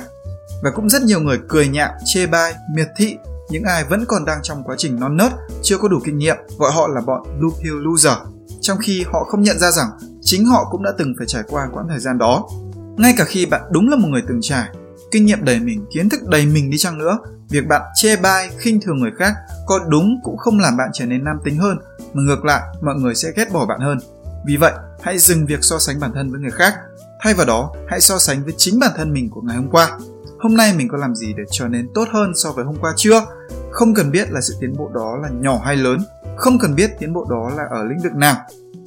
Và 0.63 0.71
cũng 0.71 0.89
rất 0.89 1.03
nhiều 1.03 1.21
người 1.21 1.39
cười 1.49 1.69
nhạo, 1.69 1.93
chê 2.05 2.27
bai, 2.27 2.55
miệt 2.75 2.89
thị 2.99 3.17
những 3.51 3.63
ai 3.63 3.85
vẫn 3.85 4.05
còn 4.09 4.25
đang 4.25 4.39
trong 4.43 4.63
quá 4.65 4.75
trình 4.79 5.01
non 5.01 5.17
nớt, 5.17 5.33
chưa 5.63 5.79
có 5.79 5.89
đủ 5.89 6.01
kinh 6.05 6.19
nghiệm, 6.19 6.37
gọi 6.59 6.73
họ 6.73 6.89
là 6.89 7.01
bọn 7.01 7.23
Blue 7.39 7.57
Pill 7.63 7.77
Loser. 7.85 8.19
Trong 8.61 8.79
khi 8.79 9.05
họ 9.13 9.25
không 9.25 9.43
nhận 9.43 9.59
ra 9.59 9.71
rằng 9.71 9.89
chính 10.23 10.47
họ 10.47 10.69
cũng 10.71 10.83
đã 10.83 10.93
từng 10.99 11.15
phải 11.19 11.27
trải 11.27 11.43
qua 11.49 11.69
quãng 11.73 11.87
thời 11.89 12.01
gian 12.01 12.19
đó. 12.19 12.49
Ngay 12.97 13.15
cả 13.17 13.25
khi 13.25 13.47
bạn 13.47 13.63
đúng 13.71 13.89
là 13.89 13.97
một 13.97 14.09
người 14.09 14.23
từng 14.29 14.39
trải, 14.43 14.69
kinh 15.11 15.27
nghiệm 15.27 15.45
đầy 15.45 15.61
mình, 15.61 15.87
kiến 15.95 16.09
thức 16.09 16.21
đầy 16.29 16.47
mình 16.47 16.71
đi 16.71 16.79
chăng 16.79 16.99
nữa, 16.99 17.19
việc 17.51 17.67
bạn 17.69 17.83
chê 17.95 18.17
bai, 18.17 18.51
khinh 18.59 18.81
thường 18.81 18.99
người 18.99 19.11
khác 19.19 19.35
có 19.67 19.79
đúng 19.89 20.21
cũng 20.23 20.37
không 20.37 20.59
làm 20.59 20.77
bạn 20.77 20.91
trở 20.93 21.07
nên 21.07 21.25
nam 21.25 21.37
tính 21.45 21.59
hơn, 21.59 21.79
mà 22.13 22.23
ngược 22.23 22.45
lại, 22.45 22.63
mọi 22.81 22.95
người 22.95 23.15
sẽ 23.15 23.33
ghét 23.37 23.53
bỏ 23.53 23.67
bạn 23.67 23.81
hơn. 23.81 23.99
Vì 24.47 24.57
vậy, 24.57 24.73
hãy 25.03 25.19
dừng 25.19 25.47
việc 25.47 25.59
so 25.63 25.79
sánh 25.79 26.01
bản 26.01 26.11
thân 26.15 26.31
với 26.31 26.41
người 26.41 26.51
khác. 26.51 26.75
Thay 27.21 27.35
vào 27.35 27.47
đó, 27.47 27.73
hãy 27.89 28.01
so 28.01 28.19
sánh 28.19 28.45
với 28.45 28.55
chính 28.57 28.79
bản 28.79 28.91
thân 28.97 29.13
mình 29.13 29.31
của 29.31 29.41
ngày 29.41 29.57
hôm 29.57 29.71
qua. 29.71 29.99
Hôm 30.39 30.57
nay 30.57 30.75
mình 30.77 30.89
có 30.89 30.99
làm 30.99 31.15
gì 31.15 31.35
để 31.37 31.43
trở 31.51 31.69
nên 31.69 31.89
tốt 31.95 32.09
hơn 32.13 32.33
so 32.35 32.53
với 32.53 32.65
hôm 32.65 32.77
qua 32.81 32.93
chưa? 32.97 33.23
Không 33.71 33.95
cần 33.95 34.11
biết 34.11 34.31
là 34.31 34.41
sự 34.41 34.55
tiến 34.61 34.77
bộ 34.79 34.91
đó 34.95 35.17
là 35.23 35.29
nhỏ 35.29 35.61
hay 35.65 35.77
lớn, 35.77 35.99
không 36.37 36.59
cần 36.59 36.75
biết 36.75 36.91
tiến 36.99 37.13
bộ 37.13 37.27
đó 37.31 37.51
là 37.57 37.63
ở 37.71 37.85
lĩnh 37.85 37.99
vực 38.03 38.15
nào. 38.15 38.37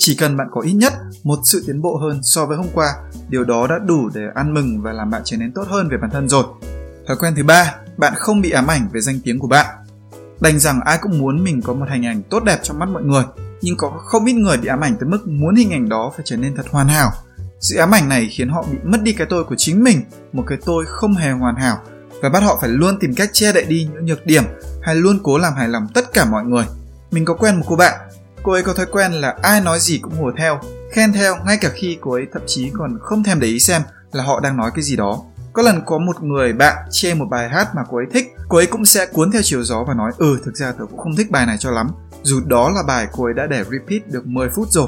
Chỉ 0.01 0.15
cần 0.15 0.37
bạn 0.37 0.47
có 0.51 0.61
ít 0.61 0.73
nhất 0.73 0.93
một 1.23 1.39
sự 1.43 1.63
tiến 1.67 1.81
bộ 1.81 1.97
hơn 1.97 2.19
so 2.23 2.45
với 2.45 2.57
hôm 2.57 2.67
qua, 2.73 2.93
điều 3.29 3.43
đó 3.43 3.67
đã 3.67 3.75
đủ 3.85 4.09
để 4.13 4.21
ăn 4.35 4.53
mừng 4.53 4.81
và 4.81 4.91
làm 4.91 5.09
bạn 5.09 5.21
trở 5.25 5.37
nên 5.37 5.51
tốt 5.51 5.63
hơn 5.67 5.89
về 5.89 5.97
bản 6.01 6.09
thân 6.09 6.29
rồi. 6.29 6.43
Thói 7.07 7.17
quen 7.19 7.33
thứ 7.35 7.43
ba, 7.43 7.75
bạn 7.97 8.13
không 8.15 8.41
bị 8.41 8.51
ám 8.51 8.67
ảnh 8.67 8.89
về 8.93 9.01
danh 9.01 9.19
tiếng 9.23 9.39
của 9.39 9.47
bạn. 9.47 9.65
Đành 10.39 10.59
rằng 10.59 10.81
ai 10.85 10.97
cũng 11.01 11.19
muốn 11.19 11.43
mình 11.43 11.61
có 11.61 11.73
một 11.73 11.85
hình 11.89 12.05
ảnh 12.05 12.21
tốt 12.29 12.43
đẹp 12.43 12.59
trong 12.63 12.79
mắt 12.79 12.89
mọi 12.89 13.03
người, 13.03 13.23
nhưng 13.61 13.77
có 13.77 13.89
không 13.89 14.25
ít 14.25 14.33
người 14.33 14.57
bị 14.57 14.67
ám 14.67 14.83
ảnh 14.83 14.95
tới 14.99 15.09
mức 15.09 15.27
muốn 15.27 15.55
hình 15.55 15.71
ảnh 15.71 15.89
đó 15.89 16.11
phải 16.15 16.21
trở 16.25 16.37
nên 16.37 16.55
thật 16.55 16.65
hoàn 16.71 16.87
hảo. 16.87 17.11
Sự 17.59 17.77
ám 17.77 17.91
ảnh 17.91 18.09
này 18.09 18.29
khiến 18.31 18.49
họ 18.49 18.65
bị 18.71 18.77
mất 18.83 19.01
đi 19.03 19.13
cái 19.13 19.27
tôi 19.29 19.43
của 19.43 19.55
chính 19.57 19.83
mình, 19.83 20.01
một 20.33 20.43
cái 20.47 20.57
tôi 20.65 20.85
không 20.87 21.13
hề 21.13 21.31
hoàn 21.31 21.55
hảo 21.55 21.77
và 22.21 22.29
bắt 22.29 22.43
họ 22.43 22.57
phải 22.61 22.69
luôn 22.69 22.99
tìm 22.99 23.15
cách 23.15 23.29
che 23.33 23.51
đậy 23.51 23.65
đi 23.65 23.87
những 23.93 24.05
nhược 24.05 24.25
điểm 24.25 24.43
hay 24.81 24.95
luôn 24.95 25.19
cố 25.23 25.37
làm 25.37 25.53
hài 25.53 25.67
lòng 25.69 25.87
tất 25.93 26.13
cả 26.13 26.25
mọi 26.25 26.43
người. 26.43 26.65
Mình 27.11 27.25
có 27.25 27.33
quen 27.33 27.55
một 27.55 27.65
cô 27.67 27.75
bạn, 27.75 28.08
cô 28.43 28.51
ấy 28.51 28.63
có 28.63 28.73
thói 28.73 28.85
quen 28.85 29.11
là 29.11 29.35
ai 29.41 29.61
nói 29.61 29.79
gì 29.79 29.97
cũng 29.97 30.13
hùa 30.13 30.31
theo, 30.37 30.59
khen 30.91 31.13
theo 31.13 31.35
ngay 31.45 31.57
cả 31.61 31.69
khi 31.73 31.97
cô 32.01 32.11
ấy 32.11 32.27
thậm 32.33 32.41
chí 32.47 32.71
còn 32.73 32.97
không 33.01 33.23
thèm 33.23 33.39
để 33.39 33.47
ý 33.47 33.59
xem 33.59 33.81
là 34.11 34.23
họ 34.23 34.39
đang 34.39 34.57
nói 34.57 34.71
cái 34.75 34.83
gì 34.83 34.95
đó. 34.95 35.21
Có 35.53 35.61
lần 35.61 35.81
có 35.85 35.97
một 35.97 36.23
người 36.23 36.53
bạn 36.53 36.77
chê 36.91 37.13
một 37.13 37.25
bài 37.29 37.49
hát 37.49 37.75
mà 37.75 37.81
cô 37.89 37.97
ấy 37.97 38.05
thích, 38.13 38.25
cô 38.49 38.57
ấy 38.57 38.65
cũng 38.65 38.85
sẽ 38.85 39.05
cuốn 39.05 39.31
theo 39.31 39.41
chiều 39.45 39.63
gió 39.63 39.83
và 39.87 39.93
nói 39.93 40.11
ừ 40.17 40.39
thực 40.45 40.55
ra 40.55 40.71
tôi 40.77 40.87
cũng 40.87 40.99
không 40.99 41.15
thích 41.15 41.31
bài 41.31 41.45
này 41.45 41.57
cho 41.59 41.71
lắm, 41.71 41.91
dù 42.23 42.41
đó 42.45 42.69
là 42.69 42.83
bài 42.87 43.07
cô 43.11 43.23
ấy 43.23 43.33
đã 43.33 43.47
để 43.47 43.63
repeat 43.63 44.07
được 44.07 44.27
10 44.27 44.49
phút 44.49 44.67
rồi. 44.71 44.87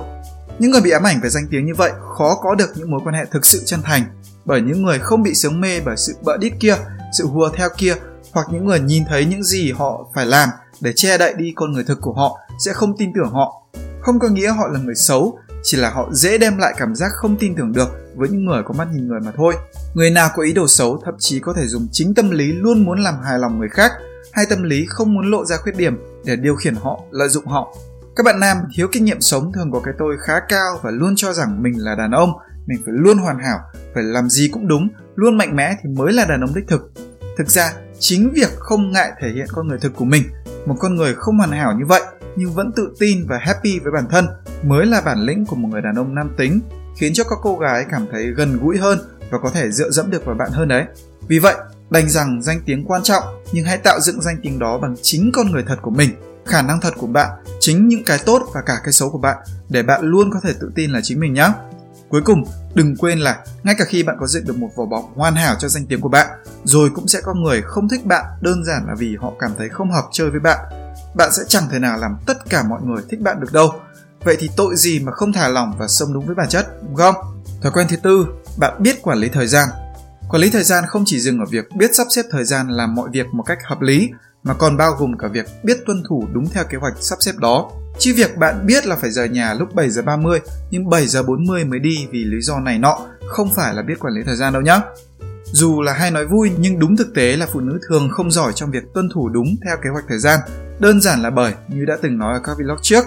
Những 0.59 0.71
người 0.71 0.81
bị 0.81 0.91
ám 0.91 1.03
ảnh 1.03 1.19
về 1.23 1.29
danh 1.29 1.47
tiếng 1.51 1.65
như 1.65 1.73
vậy 1.77 1.91
khó 2.17 2.35
có 2.41 2.55
được 2.55 2.69
những 2.75 2.91
mối 2.91 3.01
quan 3.03 3.15
hệ 3.15 3.25
thực 3.31 3.45
sự 3.45 3.61
chân 3.65 3.81
thành 3.81 4.03
bởi 4.45 4.61
những 4.61 4.83
người 4.83 4.99
không 4.99 5.23
bị 5.23 5.35
sướng 5.35 5.61
mê 5.61 5.79
bởi 5.79 5.97
sự 5.97 6.13
bợ 6.23 6.37
đít 6.37 6.53
kia, 6.59 6.75
sự 7.17 7.27
hùa 7.27 7.49
theo 7.55 7.69
kia 7.77 7.95
hoặc 8.31 8.47
những 8.51 8.65
người 8.65 8.79
nhìn 8.79 9.03
thấy 9.09 9.25
những 9.25 9.43
gì 9.43 9.71
họ 9.71 10.07
phải 10.15 10.25
làm 10.25 10.49
để 10.81 10.93
che 10.95 11.17
đậy 11.17 11.33
đi 11.37 11.53
con 11.55 11.71
người 11.71 11.83
thực 11.83 12.01
của 12.01 12.13
họ 12.13 12.39
sẽ 12.65 12.73
không 12.73 12.97
tin 12.97 13.11
tưởng 13.15 13.31
họ. 13.31 13.65
Không 14.01 14.19
có 14.19 14.27
nghĩa 14.27 14.51
họ 14.51 14.67
là 14.67 14.79
người 14.79 14.95
xấu, 14.95 15.39
chỉ 15.63 15.77
là 15.77 15.89
họ 15.89 16.09
dễ 16.13 16.37
đem 16.37 16.57
lại 16.57 16.73
cảm 16.77 16.95
giác 16.95 17.11
không 17.15 17.37
tin 17.37 17.55
tưởng 17.55 17.71
được 17.73 17.89
với 18.15 18.29
những 18.29 18.45
người 18.45 18.63
có 18.65 18.73
mắt 18.77 18.87
nhìn 18.93 19.07
người 19.07 19.19
mà 19.19 19.31
thôi. 19.35 19.53
Người 19.93 20.09
nào 20.09 20.29
có 20.35 20.43
ý 20.43 20.53
đồ 20.53 20.67
xấu 20.67 21.01
thậm 21.05 21.13
chí 21.19 21.39
có 21.39 21.53
thể 21.53 21.67
dùng 21.67 21.87
chính 21.91 22.13
tâm 22.13 22.31
lý 22.31 22.51
luôn 22.51 22.85
muốn 22.85 23.03
làm 23.03 23.13
hài 23.23 23.39
lòng 23.39 23.59
người 23.59 23.69
khác 23.69 23.91
hay 24.33 24.45
tâm 24.49 24.63
lý 24.63 24.85
không 24.89 25.13
muốn 25.13 25.31
lộ 25.31 25.45
ra 25.45 25.57
khuyết 25.57 25.77
điểm 25.77 25.97
để 26.25 26.35
điều 26.35 26.55
khiển 26.55 26.75
họ, 26.75 27.01
lợi 27.11 27.29
dụng 27.29 27.47
họ. 27.47 27.75
Các 28.15 28.23
bạn 28.25 28.39
nam 28.39 28.57
thiếu 28.75 28.87
kinh 28.91 29.05
nghiệm 29.05 29.21
sống 29.21 29.51
thường 29.53 29.71
có 29.71 29.79
cái 29.79 29.93
tôi 29.99 30.15
khá 30.27 30.33
cao 30.49 30.79
và 30.83 30.91
luôn 30.91 31.13
cho 31.15 31.33
rằng 31.33 31.63
mình 31.63 31.73
là 31.77 31.95
đàn 31.95 32.11
ông, 32.11 32.29
mình 32.67 32.81
phải 32.85 32.93
luôn 32.97 33.17
hoàn 33.17 33.39
hảo, 33.39 33.59
phải 33.93 34.03
làm 34.03 34.29
gì 34.29 34.49
cũng 34.53 34.67
đúng, 34.67 34.87
luôn 35.15 35.37
mạnh 35.37 35.55
mẽ 35.55 35.75
thì 35.83 35.89
mới 35.89 36.13
là 36.13 36.25
đàn 36.25 36.41
ông 36.41 36.55
đích 36.55 36.67
thực. 36.67 36.91
Thực 37.37 37.49
ra, 37.49 37.73
chính 37.99 38.31
việc 38.33 38.49
không 38.59 38.91
ngại 38.91 39.11
thể 39.21 39.29
hiện 39.29 39.47
con 39.51 39.67
người 39.67 39.77
thực 39.81 39.95
của 39.95 40.05
mình, 40.05 40.23
một 40.65 40.75
con 40.79 40.95
người 40.95 41.13
không 41.17 41.37
hoàn 41.37 41.51
hảo 41.51 41.75
như 41.79 41.85
vậy 41.87 42.01
nhưng 42.35 42.53
vẫn 42.53 42.71
tự 42.75 42.91
tin 42.99 43.25
và 43.27 43.37
happy 43.37 43.79
với 43.79 43.91
bản 43.91 44.05
thân. 44.09 44.27
Mới 44.63 44.85
là 44.85 45.01
bản 45.01 45.19
lĩnh 45.19 45.45
của 45.45 45.55
một 45.55 45.69
người 45.71 45.81
đàn 45.81 45.95
ông 45.95 46.15
nam 46.15 46.29
tính, 46.37 46.59
khiến 46.97 47.13
cho 47.13 47.23
các 47.23 47.39
cô 47.41 47.57
gái 47.57 47.85
cảm 47.91 48.05
thấy 48.11 48.31
gần 48.37 48.59
gũi 48.61 48.77
hơn 48.77 48.99
và 49.31 49.37
có 49.43 49.49
thể 49.49 49.71
dựa 49.71 49.89
dẫm 49.89 50.09
được 50.09 50.25
vào 50.25 50.35
bạn 50.35 50.51
hơn 50.51 50.67
đấy. 50.67 50.85
Vì 51.27 51.39
vậy, 51.39 51.55
đành 51.89 52.09
rằng 52.09 52.41
danh 52.41 52.61
tiếng 52.65 52.85
quan 52.85 53.03
trọng 53.03 53.23
nhưng 53.51 53.65
hãy 53.65 53.77
tạo 53.77 53.99
dựng 53.99 54.21
danh 54.21 54.37
tiếng 54.43 54.59
đó 54.59 54.77
bằng 54.77 54.95
chính 55.01 55.31
con 55.33 55.51
người 55.51 55.63
thật 55.67 55.77
của 55.81 55.91
mình. 55.91 56.09
Khả 56.45 56.61
năng 56.61 56.81
thật 56.81 56.93
của 56.97 57.07
bạn 57.07 57.29
chính 57.59 57.87
những 57.87 58.03
cái 58.03 58.19
tốt 58.25 58.41
và 58.53 58.61
cả 58.65 58.77
cái 58.83 58.93
xấu 58.93 59.09
của 59.09 59.17
bạn 59.17 59.37
để 59.69 59.83
bạn 59.83 60.01
luôn 60.03 60.31
có 60.33 60.39
thể 60.43 60.53
tự 60.61 60.71
tin 60.75 60.91
là 60.91 60.99
chính 61.03 61.19
mình 61.19 61.33
nhé 61.33 61.49
cuối 62.11 62.21
cùng 62.25 62.43
đừng 62.73 62.95
quên 62.95 63.19
là 63.19 63.39
ngay 63.63 63.75
cả 63.77 63.85
khi 63.85 64.03
bạn 64.03 64.15
có 64.19 64.27
dựng 64.27 64.45
được 64.45 64.57
một 64.57 64.69
vỏ 64.75 64.85
bọc 64.85 65.05
hoàn 65.15 65.35
hảo 65.35 65.55
cho 65.59 65.67
danh 65.67 65.85
tiếng 65.85 66.01
của 66.01 66.09
bạn 66.09 66.27
rồi 66.63 66.89
cũng 66.95 67.07
sẽ 67.07 67.21
có 67.23 67.33
người 67.33 67.61
không 67.61 67.89
thích 67.89 68.05
bạn 68.05 68.25
đơn 68.41 68.63
giản 68.65 68.85
là 68.87 68.95
vì 68.97 69.15
họ 69.15 69.33
cảm 69.39 69.51
thấy 69.57 69.69
không 69.69 69.91
hợp 69.91 70.05
chơi 70.11 70.29
với 70.29 70.39
bạn 70.39 70.80
bạn 71.15 71.29
sẽ 71.33 71.43
chẳng 71.47 71.63
thể 71.71 71.79
nào 71.79 71.97
làm 71.97 72.17
tất 72.25 72.49
cả 72.49 72.63
mọi 72.69 72.81
người 72.81 73.03
thích 73.09 73.21
bạn 73.21 73.39
được 73.39 73.53
đâu 73.53 73.73
vậy 74.23 74.37
thì 74.39 74.49
tội 74.57 74.75
gì 74.75 74.99
mà 74.99 75.11
không 75.11 75.33
thả 75.33 75.47
lỏng 75.47 75.73
và 75.77 75.87
sống 75.87 76.13
đúng 76.13 76.25
với 76.25 76.35
bản 76.35 76.49
chất, 76.49 76.67
đúng 76.83 76.95
không 76.95 77.15
thói 77.61 77.71
quen 77.71 77.87
thứ 77.89 77.97
tư, 77.97 78.25
bạn 78.57 78.83
biết 78.83 79.01
quản 79.01 79.17
lý 79.17 79.29
thời 79.29 79.47
gian 79.47 79.69
Quản 80.31 80.41
lý 80.41 80.49
thời 80.49 80.63
gian 80.63 80.83
không 80.87 81.03
chỉ 81.05 81.19
dừng 81.19 81.39
ở 81.39 81.45
việc 81.45 81.65
biết 81.75 81.95
sắp 81.95 82.07
xếp 82.09 82.25
thời 82.31 82.45
gian 82.45 82.69
làm 82.69 82.95
mọi 82.95 83.09
việc 83.13 83.25
một 83.33 83.43
cách 83.43 83.57
hợp 83.65 83.81
lý, 83.81 84.09
mà 84.43 84.53
còn 84.53 84.77
bao 84.77 84.91
gồm 84.99 85.17
cả 85.17 85.27
việc 85.27 85.45
biết 85.63 85.77
tuân 85.85 86.03
thủ 86.09 86.27
đúng 86.33 86.49
theo 86.49 86.63
kế 86.69 86.77
hoạch 86.77 86.93
sắp 87.01 87.17
xếp 87.21 87.31
đó. 87.37 87.71
Chứ 87.99 88.13
việc 88.15 88.37
bạn 88.37 88.65
biết 88.65 88.85
là 88.85 88.95
phải 88.95 89.11
rời 89.11 89.29
nhà 89.29 89.53
lúc 89.53 89.75
7 89.75 89.89
giờ 89.89 90.01
30 90.01 90.39
nhưng 90.71 90.89
7 90.89 91.07
giờ 91.07 91.23
40 91.23 91.65
mới 91.65 91.79
đi 91.79 92.07
vì 92.11 92.23
lý 92.23 92.41
do 92.41 92.59
này 92.59 92.79
nọ, 92.79 92.99
không 93.27 93.49
phải 93.55 93.73
là 93.73 93.81
biết 93.81 93.99
quản 93.99 94.13
lý 94.13 94.21
thời 94.25 94.35
gian 94.35 94.53
đâu 94.53 94.61
nhá 94.61 94.81
Dù 95.43 95.81
là 95.81 95.93
hay 95.93 96.11
nói 96.11 96.25
vui, 96.25 96.51
nhưng 96.59 96.79
đúng 96.79 96.97
thực 96.97 97.13
tế 97.15 97.37
là 97.37 97.47
phụ 97.53 97.59
nữ 97.59 97.79
thường 97.89 98.09
không 98.11 98.31
giỏi 98.31 98.51
trong 98.55 98.71
việc 98.71 98.83
tuân 98.93 99.09
thủ 99.13 99.29
đúng 99.29 99.55
theo 99.65 99.77
kế 99.83 99.89
hoạch 99.89 100.05
thời 100.09 100.19
gian. 100.19 100.39
Đơn 100.81 101.01
giản 101.01 101.21
là 101.21 101.29
bởi, 101.29 101.53
như 101.67 101.85
đã 101.85 101.97
từng 102.01 102.17
nói 102.17 102.33
ở 102.33 102.39
các 102.43 102.57
vlog 102.57 102.77
trước, 102.81 103.05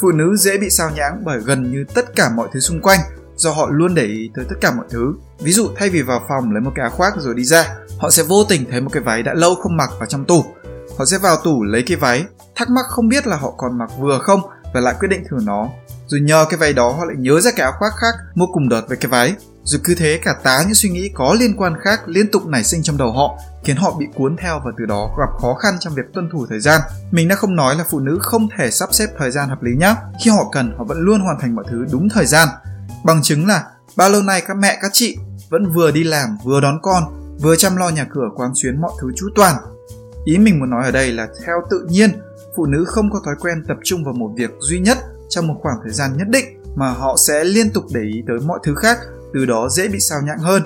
phụ 0.00 0.12
nữ 0.12 0.36
dễ 0.36 0.58
bị 0.58 0.70
sao 0.70 0.90
nhãng 0.90 1.22
bởi 1.24 1.38
gần 1.38 1.72
như 1.72 1.84
tất 1.94 2.16
cả 2.16 2.30
mọi 2.36 2.48
thứ 2.52 2.60
xung 2.60 2.80
quanh 2.80 3.00
do 3.36 3.50
họ 3.50 3.68
luôn 3.70 3.94
để 3.94 4.02
ý 4.02 4.30
tới 4.34 4.44
tất 4.48 4.54
cả 4.60 4.72
mọi 4.76 4.86
thứ. 4.90 5.14
Ví 5.40 5.52
dụ 5.52 5.68
thay 5.76 5.90
vì 5.90 6.02
vào 6.02 6.22
phòng 6.28 6.52
lấy 6.52 6.60
một 6.60 6.70
cái 6.74 6.82
áo 6.82 6.90
khoác 6.90 7.14
rồi 7.18 7.34
đi 7.34 7.44
ra, 7.44 7.74
họ 7.98 8.10
sẽ 8.10 8.22
vô 8.22 8.44
tình 8.48 8.70
thấy 8.70 8.80
một 8.80 8.90
cái 8.92 9.02
váy 9.02 9.22
đã 9.22 9.34
lâu 9.34 9.54
không 9.54 9.76
mặc 9.76 9.90
vào 9.98 10.06
trong 10.06 10.24
tủ. 10.24 10.44
Họ 10.98 11.04
sẽ 11.04 11.18
vào 11.18 11.36
tủ 11.44 11.62
lấy 11.62 11.82
cái 11.86 11.96
váy, 11.96 12.24
thắc 12.54 12.70
mắc 12.70 12.84
không 12.88 13.08
biết 13.08 13.26
là 13.26 13.36
họ 13.36 13.50
còn 13.56 13.78
mặc 13.78 13.90
vừa 13.98 14.18
không 14.18 14.40
và 14.74 14.80
lại 14.80 14.94
quyết 15.00 15.08
định 15.08 15.24
thử 15.30 15.36
nó. 15.46 15.68
Rồi 16.06 16.20
nhờ 16.20 16.46
cái 16.50 16.58
váy 16.58 16.72
đó 16.72 16.90
họ 16.90 17.04
lại 17.04 17.16
nhớ 17.18 17.40
ra 17.40 17.50
cái 17.56 17.64
áo 17.64 17.72
khoác 17.78 17.92
khác 17.96 18.14
mua 18.34 18.46
cùng 18.52 18.68
đợt 18.68 18.82
với 18.88 18.96
cái 18.96 19.10
váy. 19.10 19.34
Rồi 19.64 19.80
cứ 19.84 19.94
thế 19.94 20.20
cả 20.24 20.34
tá 20.42 20.62
những 20.62 20.74
suy 20.74 20.88
nghĩ 20.88 21.10
có 21.14 21.36
liên 21.40 21.56
quan 21.56 21.74
khác 21.84 22.00
liên 22.06 22.30
tục 22.30 22.46
nảy 22.46 22.64
sinh 22.64 22.82
trong 22.82 22.96
đầu 22.96 23.12
họ, 23.12 23.38
khiến 23.64 23.76
họ 23.76 23.96
bị 23.98 24.06
cuốn 24.14 24.36
theo 24.36 24.60
và 24.64 24.72
từ 24.78 24.86
đó 24.86 25.14
gặp 25.18 25.28
khó 25.40 25.54
khăn 25.54 25.74
trong 25.80 25.94
việc 25.94 26.12
tuân 26.14 26.28
thủ 26.32 26.46
thời 26.48 26.60
gian. 26.60 26.80
Mình 27.10 27.28
đã 27.28 27.36
không 27.36 27.56
nói 27.56 27.76
là 27.76 27.84
phụ 27.90 28.00
nữ 28.00 28.18
không 28.20 28.48
thể 28.58 28.70
sắp 28.70 28.88
xếp 28.92 29.06
thời 29.18 29.30
gian 29.30 29.48
hợp 29.48 29.62
lý 29.62 29.76
nhé. 29.76 29.94
Khi 30.24 30.30
họ 30.30 30.48
cần, 30.52 30.74
họ 30.78 30.84
vẫn 30.84 30.98
luôn 30.98 31.20
hoàn 31.20 31.40
thành 31.40 31.54
mọi 31.54 31.64
thứ 31.70 31.86
đúng 31.92 32.08
thời 32.08 32.26
gian. 32.26 32.48
Bằng 33.04 33.22
chứng 33.22 33.46
là 33.46 33.64
bao 33.96 34.10
lâu 34.10 34.22
nay 34.22 34.42
các 34.46 34.56
mẹ 34.56 34.78
các 34.82 34.90
chị 34.92 35.16
vẫn 35.50 35.72
vừa 35.72 35.90
đi 35.90 36.04
làm 36.04 36.38
vừa 36.44 36.60
đón 36.60 36.78
con 36.82 37.02
vừa 37.42 37.56
chăm 37.56 37.76
lo 37.76 37.88
nhà 37.88 38.06
cửa 38.10 38.28
quán 38.36 38.50
xuyến 38.54 38.80
mọi 38.80 38.92
thứ 39.00 39.08
chú 39.16 39.26
toàn 39.34 39.54
ý 40.24 40.38
mình 40.38 40.58
muốn 40.60 40.70
nói 40.70 40.84
ở 40.84 40.90
đây 40.90 41.12
là 41.12 41.28
theo 41.46 41.56
tự 41.70 41.86
nhiên 41.88 42.10
phụ 42.56 42.66
nữ 42.66 42.84
không 42.86 43.10
có 43.10 43.20
thói 43.24 43.34
quen 43.40 43.64
tập 43.68 43.76
trung 43.84 44.04
vào 44.04 44.14
một 44.14 44.30
việc 44.36 44.50
duy 44.60 44.78
nhất 44.78 44.98
trong 45.28 45.46
một 45.46 45.54
khoảng 45.62 45.76
thời 45.82 45.92
gian 45.92 46.16
nhất 46.16 46.28
định 46.28 46.44
mà 46.76 46.90
họ 46.90 47.16
sẽ 47.26 47.44
liên 47.44 47.70
tục 47.70 47.84
để 47.94 48.00
ý 48.00 48.22
tới 48.28 48.38
mọi 48.46 48.58
thứ 48.64 48.74
khác 48.74 48.98
từ 49.34 49.46
đó 49.46 49.68
dễ 49.68 49.88
bị 49.88 50.00
sao 50.00 50.18
nhãng 50.22 50.38
hơn 50.38 50.62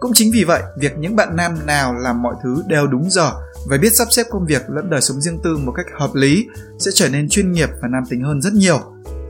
cũng 0.00 0.10
chính 0.14 0.30
vì 0.32 0.44
vậy, 0.44 0.62
việc 0.76 0.98
những 0.98 1.16
bạn 1.16 1.36
nam 1.36 1.66
nào 1.66 1.94
làm 1.94 2.22
mọi 2.22 2.34
thứ 2.42 2.62
đều 2.66 2.86
đúng 2.86 3.10
giờ 3.10 3.32
và 3.66 3.76
biết 3.76 3.90
sắp 3.98 4.08
xếp 4.10 4.26
công 4.30 4.46
việc 4.46 4.70
lẫn 4.70 4.90
đời 4.90 5.00
sống 5.00 5.20
riêng 5.20 5.38
tư 5.44 5.56
một 5.56 5.72
cách 5.76 5.86
hợp 5.98 6.14
lý 6.14 6.46
sẽ 6.78 6.90
trở 6.94 7.08
nên 7.08 7.28
chuyên 7.28 7.52
nghiệp 7.52 7.68
và 7.82 7.88
nam 7.88 8.02
tính 8.10 8.22
hơn 8.22 8.40
rất 8.40 8.52
nhiều. 8.52 8.80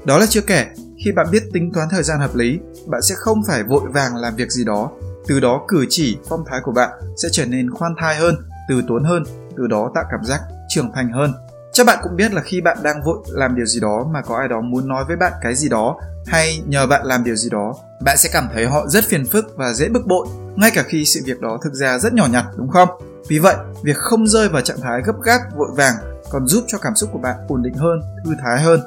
Đó 0.04 0.18
là 0.18 0.26
chưa 0.28 0.40
kể, 0.40 0.66
khi 1.04 1.12
bạn 1.12 1.26
biết 1.32 1.42
tính 1.52 1.72
toán 1.72 1.88
thời 1.90 2.02
gian 2.02 2.18
hợp 2.18 2.34
lý, 2.34 2.58
bạn 2.86 3.02
sẽ 3.02 3.14
không 3.18 3.42
phải 3.48 3.62
vội 3.62 3.90
vàng 3.92 4.16
làm 4.16 4.36
việc 4.36 4.50
gì 4.50 4.64
đó. 4.64 4.90
Từ 5.26 5.40
đó 5.40 5.64
cử 5.68 5.86
chỉ, 5.88 6.18
phong 6.28 6.44
thái 6.50 6.60
của 6.64 6.72
bạn 6.72 6.90
sẽ 7.22 7.28
trở 7.32 7.46
nên 7.46 7.70
khoan 7.70 7.94
thai 7.98 8.16
hơn, 8.16 8.34
từ 8.68 8.82
tốn 8.88 9.04
hơn, 9.04 9.24
từ 9.56 9.66
đó 9.66 9.90
tạo 9.94 10.04
cảm 10.10 10.24
giác 10.24 10.40
trưởng 10.68 10.90
thành 10.94 11.12
hơn. 11.12 11.32
Chắc 11.72 11.86
bạn 11.86 11.98
cũng 12.02 12.16
biết 12.16 12.32
là 12.32 12.42
khi 12.42 12.60
bạn 12.60 12.78
đang 12.82 13.02
vội 13.04 13.18
làm 13.28 13.56
điều 13.56 13.66
gì 13.66 13.80
đó 13.80 14.06
mà 14.12 14.22
có 14.22 14.36
ai 14.36 14.48
đó 14.48 14.60
muốn 14.60 14.88
nói 14.88 15.04
với 15.08 15.16
bạn 15.16 15.32
cái 15.42 15.54
gì 15.54 15.68
đó 15.68 15.96
hay 16.26 16.62
nhờ 16.66 16.86
bạn 16.86 17.06
làm 17.06 17.24
điều 17.24 17.36
gì 17.36 17.48
đó, 17.50 17.74
bạn 18.04 18.16
sẽ 18.18 18.28
cảm 18.32 18.48
thấy 18.54 18.66
họ 18.66 18.86
rất 18.88 19.04
phiền 19.04 19.26
phức 19.26 19.56
và 19.56 19.72
dễ 19.72 19.88
bực 19.88 20.06
bội, 20.06 20.26
ngay 20.56 20.70
cả 20.74 20.82
khi 20.82 21.04
sự 21.04 21.20
việc 21.24 21.40
đó 21.40 21.58
thực 21.64 21.74
ra 21.74 21.98
rất 21.98 22.12
nhỏ 22.12 22.26
nhặt 22.32 22.44
đúng 22.56 22.68
không? 22.68 22.88
Vì 23.28 23.38
vậy, 23.38 23.56
việc 23.82 23.96
không 23.96 24.26
rơi 24.26 24.48
vào 24.48 24.62
trạng 24.62 24.80
thái 24.80 25.02
gấp 25.06 25.22
gáp, 25.22 25.40
vội 25.56 25.68
vàng 25.76 25.94
còn 26.30 26.46
giúp 26.46 26.64
cho 26.66 26.78
cảm 26.78 26.94
xúc 26.94 27.10
của 27.12 27.18
bạn 27.18 27.36
ổn 27.48 27.62
định 27.62 27.74
hơn, 27.74 28.00
thư 28.24 28.34
thái 28.44 28.62
hơn. 28.62 28.80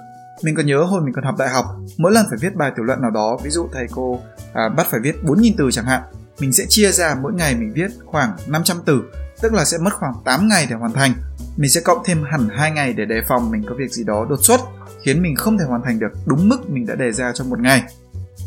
Mình 0.44 0.56
còn 0.56 0.66
nhớ 0.66 0.84
hồi 0.84 1.02
mình 1.02 1.14
còn 1.14 1.24
học 1.24 1.36
đại 1.38 1.50
học, 1.50 1.66
mỗi 1.98 2.12
lần 2.12 2.26
phải 2.30 2.38
viết 2.42 2.56
bài 2.56 2.72
tiểu 2.76 2.86
luận 2.86 3.02
nào 3.02 3.12
đó, 3.12 3.38
ví 3.44 3.50
dụ 3.50 3.68
thầy 3.74 3.88
cô 3.92 4.20
à, 4.54 4.70
bắt 4.70 4.88
phải 4.92 5.00
viết 5.04 5.16
4.000 5.24 5.54
từ 5.58 5.70
chẳng 5.72 5.86
hạn, 5.86 6.02
mình 6.40 6.54
sẽ 6.54 6.66
chia 6.70 6.92
ra 6.92 7.16
mỗi 7.22 7.34
ngày 7.34 7.56
mình 7.56 7.74
viết 7.76 7.92
khoảng 8.06 8.32
500 8.48 8.78
từ, 8.86 9.02
tức 9.42 9.54
là 9.54 9.66
sẽ 9.66 9.78
mất 9.78 9.94
khoảng 9.94 10.14
8 10.26 10.48
ngày 10.48 10.68
để 10.70 10.76
hoàn 10.76 10.94
thành. 10.94 11.14
Mình 11.58 11.70
sẽ 11.70 11.82
cộng 11.82 12.04
thêm 12.06 12.24
hẳn 12.32 12.50
2 12.50 12.72
ngày 12.72 12.94
để 12.94 13.06
đề 13.06 13.22
phòng 13.28 13.52
mình 13.52 13.64
có 13.70 13.76
việc 13.78 13.92
gì 13.92 14.04
đó 14.04 14.26
đột 14.30 14.40
xuất, 14.44 14.60
khiến 15.04 15.22
mình 15.22 15.36
không 15.36 15.58
thể 15.58 15.66
hoàn 15.66 15.82
thành 15.84 16.00
được 16.00 16.12
đúng 16.26 16.50
mức 16.50 16.70
mình 16.70 16.86
đã 16.86 16.96
đề 16.96 17.12
ra 17.12 17.32
trong 17.36 17.50
một 17.50 17.60
ngày. 17.60 17.84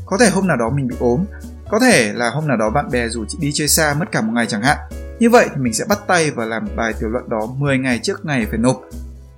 Có 0.06 0.16
thể 0.20 0.30
hôm 0.30 0.46
nào 0.46 0.56
đó 0.56 0.70
mình 0.70 0.88
bị 0.88 0.96
ốm, 1.00 1.24
có 1.70 1.78
thể 1.78 2.12
là 2.12 2.30
hôm 2.30 2.48
nào 2.48 2.56
đó 2.56 2.70
bạn 2.70 2.90
bè 2.90 3.08
rủ 3.08 3.24
chị 3.28 3.38
đi 3.40 3.50
chơi 3.54 3.68
xa 3.68 3.94
mất 3.94 4.06
cả 4.12 4.20
một 4.20 4.32
ngày 4.34 4.46
chẳng 4.46 4.62
hạn. 4.62 4.78
Như 5.18 5.30
vậy 5.30 5.46
thì 5.48 5.60
mình 5.60 5.74
sẽ 5.74 5.84
bắt 5.88 5.98
tay 6.06 6.30
và 6.30 6.44
làm 6.44 6.68
bài 6.76 6.92
tiểu 7.00 7.08
luận 7.08 7.28
đó 7.28 7.46
10 7.58 7.78
ngày 7.78 8.00
trước 8.02 8.24
ngày 8.24 8.46
phải 8.50 8.58
nộp. 8.58 8.80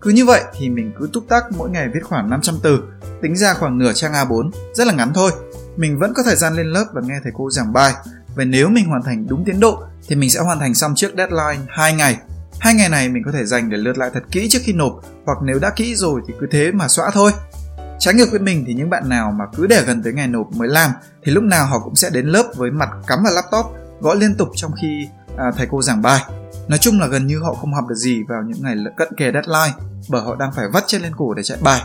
Cứ 0.01 0.11
như 0.11 0.25
vậy 0.25 0.43
thì 0.59 0.69
mình 0.69 0.93
cứ 0.99 1.09
túc 1.13 1.29
tắc 1.29 1.45
mỗi 1.57 1.71
ngày 1.71 1.89
viết 1.95 2.01
khoảng 2.03 2.31
500 2.31 2.59
từ, 2.63 2.83
tính 3.23 3.37
ra 3.37 3.55
khoảng 3.55 3.79
nửa 3.79 3.93
trang 3.93 4.13
A4, 4.13 4.51
rất 4.75 4.87
là 4.87 4.93
ngắn 4.93 5.13
thôi. 5.15 5.31
Mình 5.77 5.99
vẫn 5.99 6.15
có 6.15 6.23
thời 6.23 6.37
gian 6.37 6.55
lên 6.55 6.67
lớp 6.67 6.85
và 6.93 7.01
nghe 7.05 7.15
thầy 7.23 7.33
cô 7.37 7.51
giảng 7.51 7.73
bài. 7.73 7.93
Và 8.37 8.45
nếu 8.45 8.69
mình 8.69 8.87
hoàn 8.87 9.03
thành 9.03 9.27
đúng 9.29 9.45
tiến 9.45 9.61
độ 9.61 9.83
thì 10.09 10.17
mình 10.17 10.31
sẽ 10.31 10.41
hoàn 10.41 10.59
thành 10.59 10.75
xong 10.75 10.95
trước 10.97 11.11
deadline 11.17 11.67
2 11.69 11.95
ngày. 11.95 12.17
Hai 12.61 12.75
ngày 12.75 12.89
này 12.89 13.09
mình 13.09 13.23
có 13.27 13.33
thể 13.33 13.45
dành 13.45 13.71
để 13.71 13.77
lượt 13.77 13.99
lại 13.99 14.11
thật 14.15 14.23
kỹ 14.31 14.49
trước 14.51 14.59
khi 14.63 14.73
nộp 14.73 15.01
hoặc 15.25 15.39
nếu 15.43 15.59
đã 15.59 15.71
kỹ 15.77 15.95
rồi 15.95 16.21
thì 16.29 16.35
cứ 16.41 16.47
thế 16.51 16.73
mà 16.73 16.89
xóa 16.89 17.11
thôi. 17.13 17.33
Trái 17.99 18.15
ngược 18.15 18.31
với 18.31 18.41
mình 18.41 18.65
thì 18.67 18.75
những 18.75 18.91
bạn 18.91 19.09
nào 19.09 19.33
mà 19.39 19.45
cứ 19.57 19.67
để 19.67 19.85
gần 19.87 20.03
tới 20.03 20.13
ngày 20.13 20.29
nộp 20.29 20.53
mới 20.53 20.69
làm 20.69 20.91
thì 21.25 21.33
lúc 21.33 21.45
nào 21.45 21.67
họ 21.67 21.79
cũng 21.85 21.95
sẽ 21.95 22.11
đến 22.11 22.27
lớp 22.27 22.53
với 22.57 22.71
mặt 22.71 22.89
cắm 23.07 23.19
vào 23.25 23.33
laptop 23.33 23.67
gõ 24.01 24.15
liên 24.15 24.35
tục 24.35 24.49
trong 24.55 24.73
khi 24.83 25.09
à, 25.37 25.45
thầy 25.57 25.67
cô 25.71 25.83
giảng 25.83 26.03
bài. 26.03 26.21
Nói 26.69 26.79
chung 26.79 27.01
là 27.01 27.07
gần 27.07 27.27
như 27.27 27.39
họ 27.39 27.55
không 27.55 27.75
học 27.75 27.85
được 27.89 27.95
gì 27.95 28.23
vào 28.29 28.43
những 28.43 28.63
ngày 28.63 28.77
cận 28.97 29.09
kề 29.17 29.33
deadline 29.33 29.75
bởi 30.09 30.23
họ 30.23 30.37
đang 30.37 30.53
phải 30.53 30.67
vắt 30.73 30.85
chân 30.87 31.03
lên 31.03 31.13
cổ 31.17 31.35
để 31.35 31.43
chạy 31.43 31.59
bài. 31.63 31.81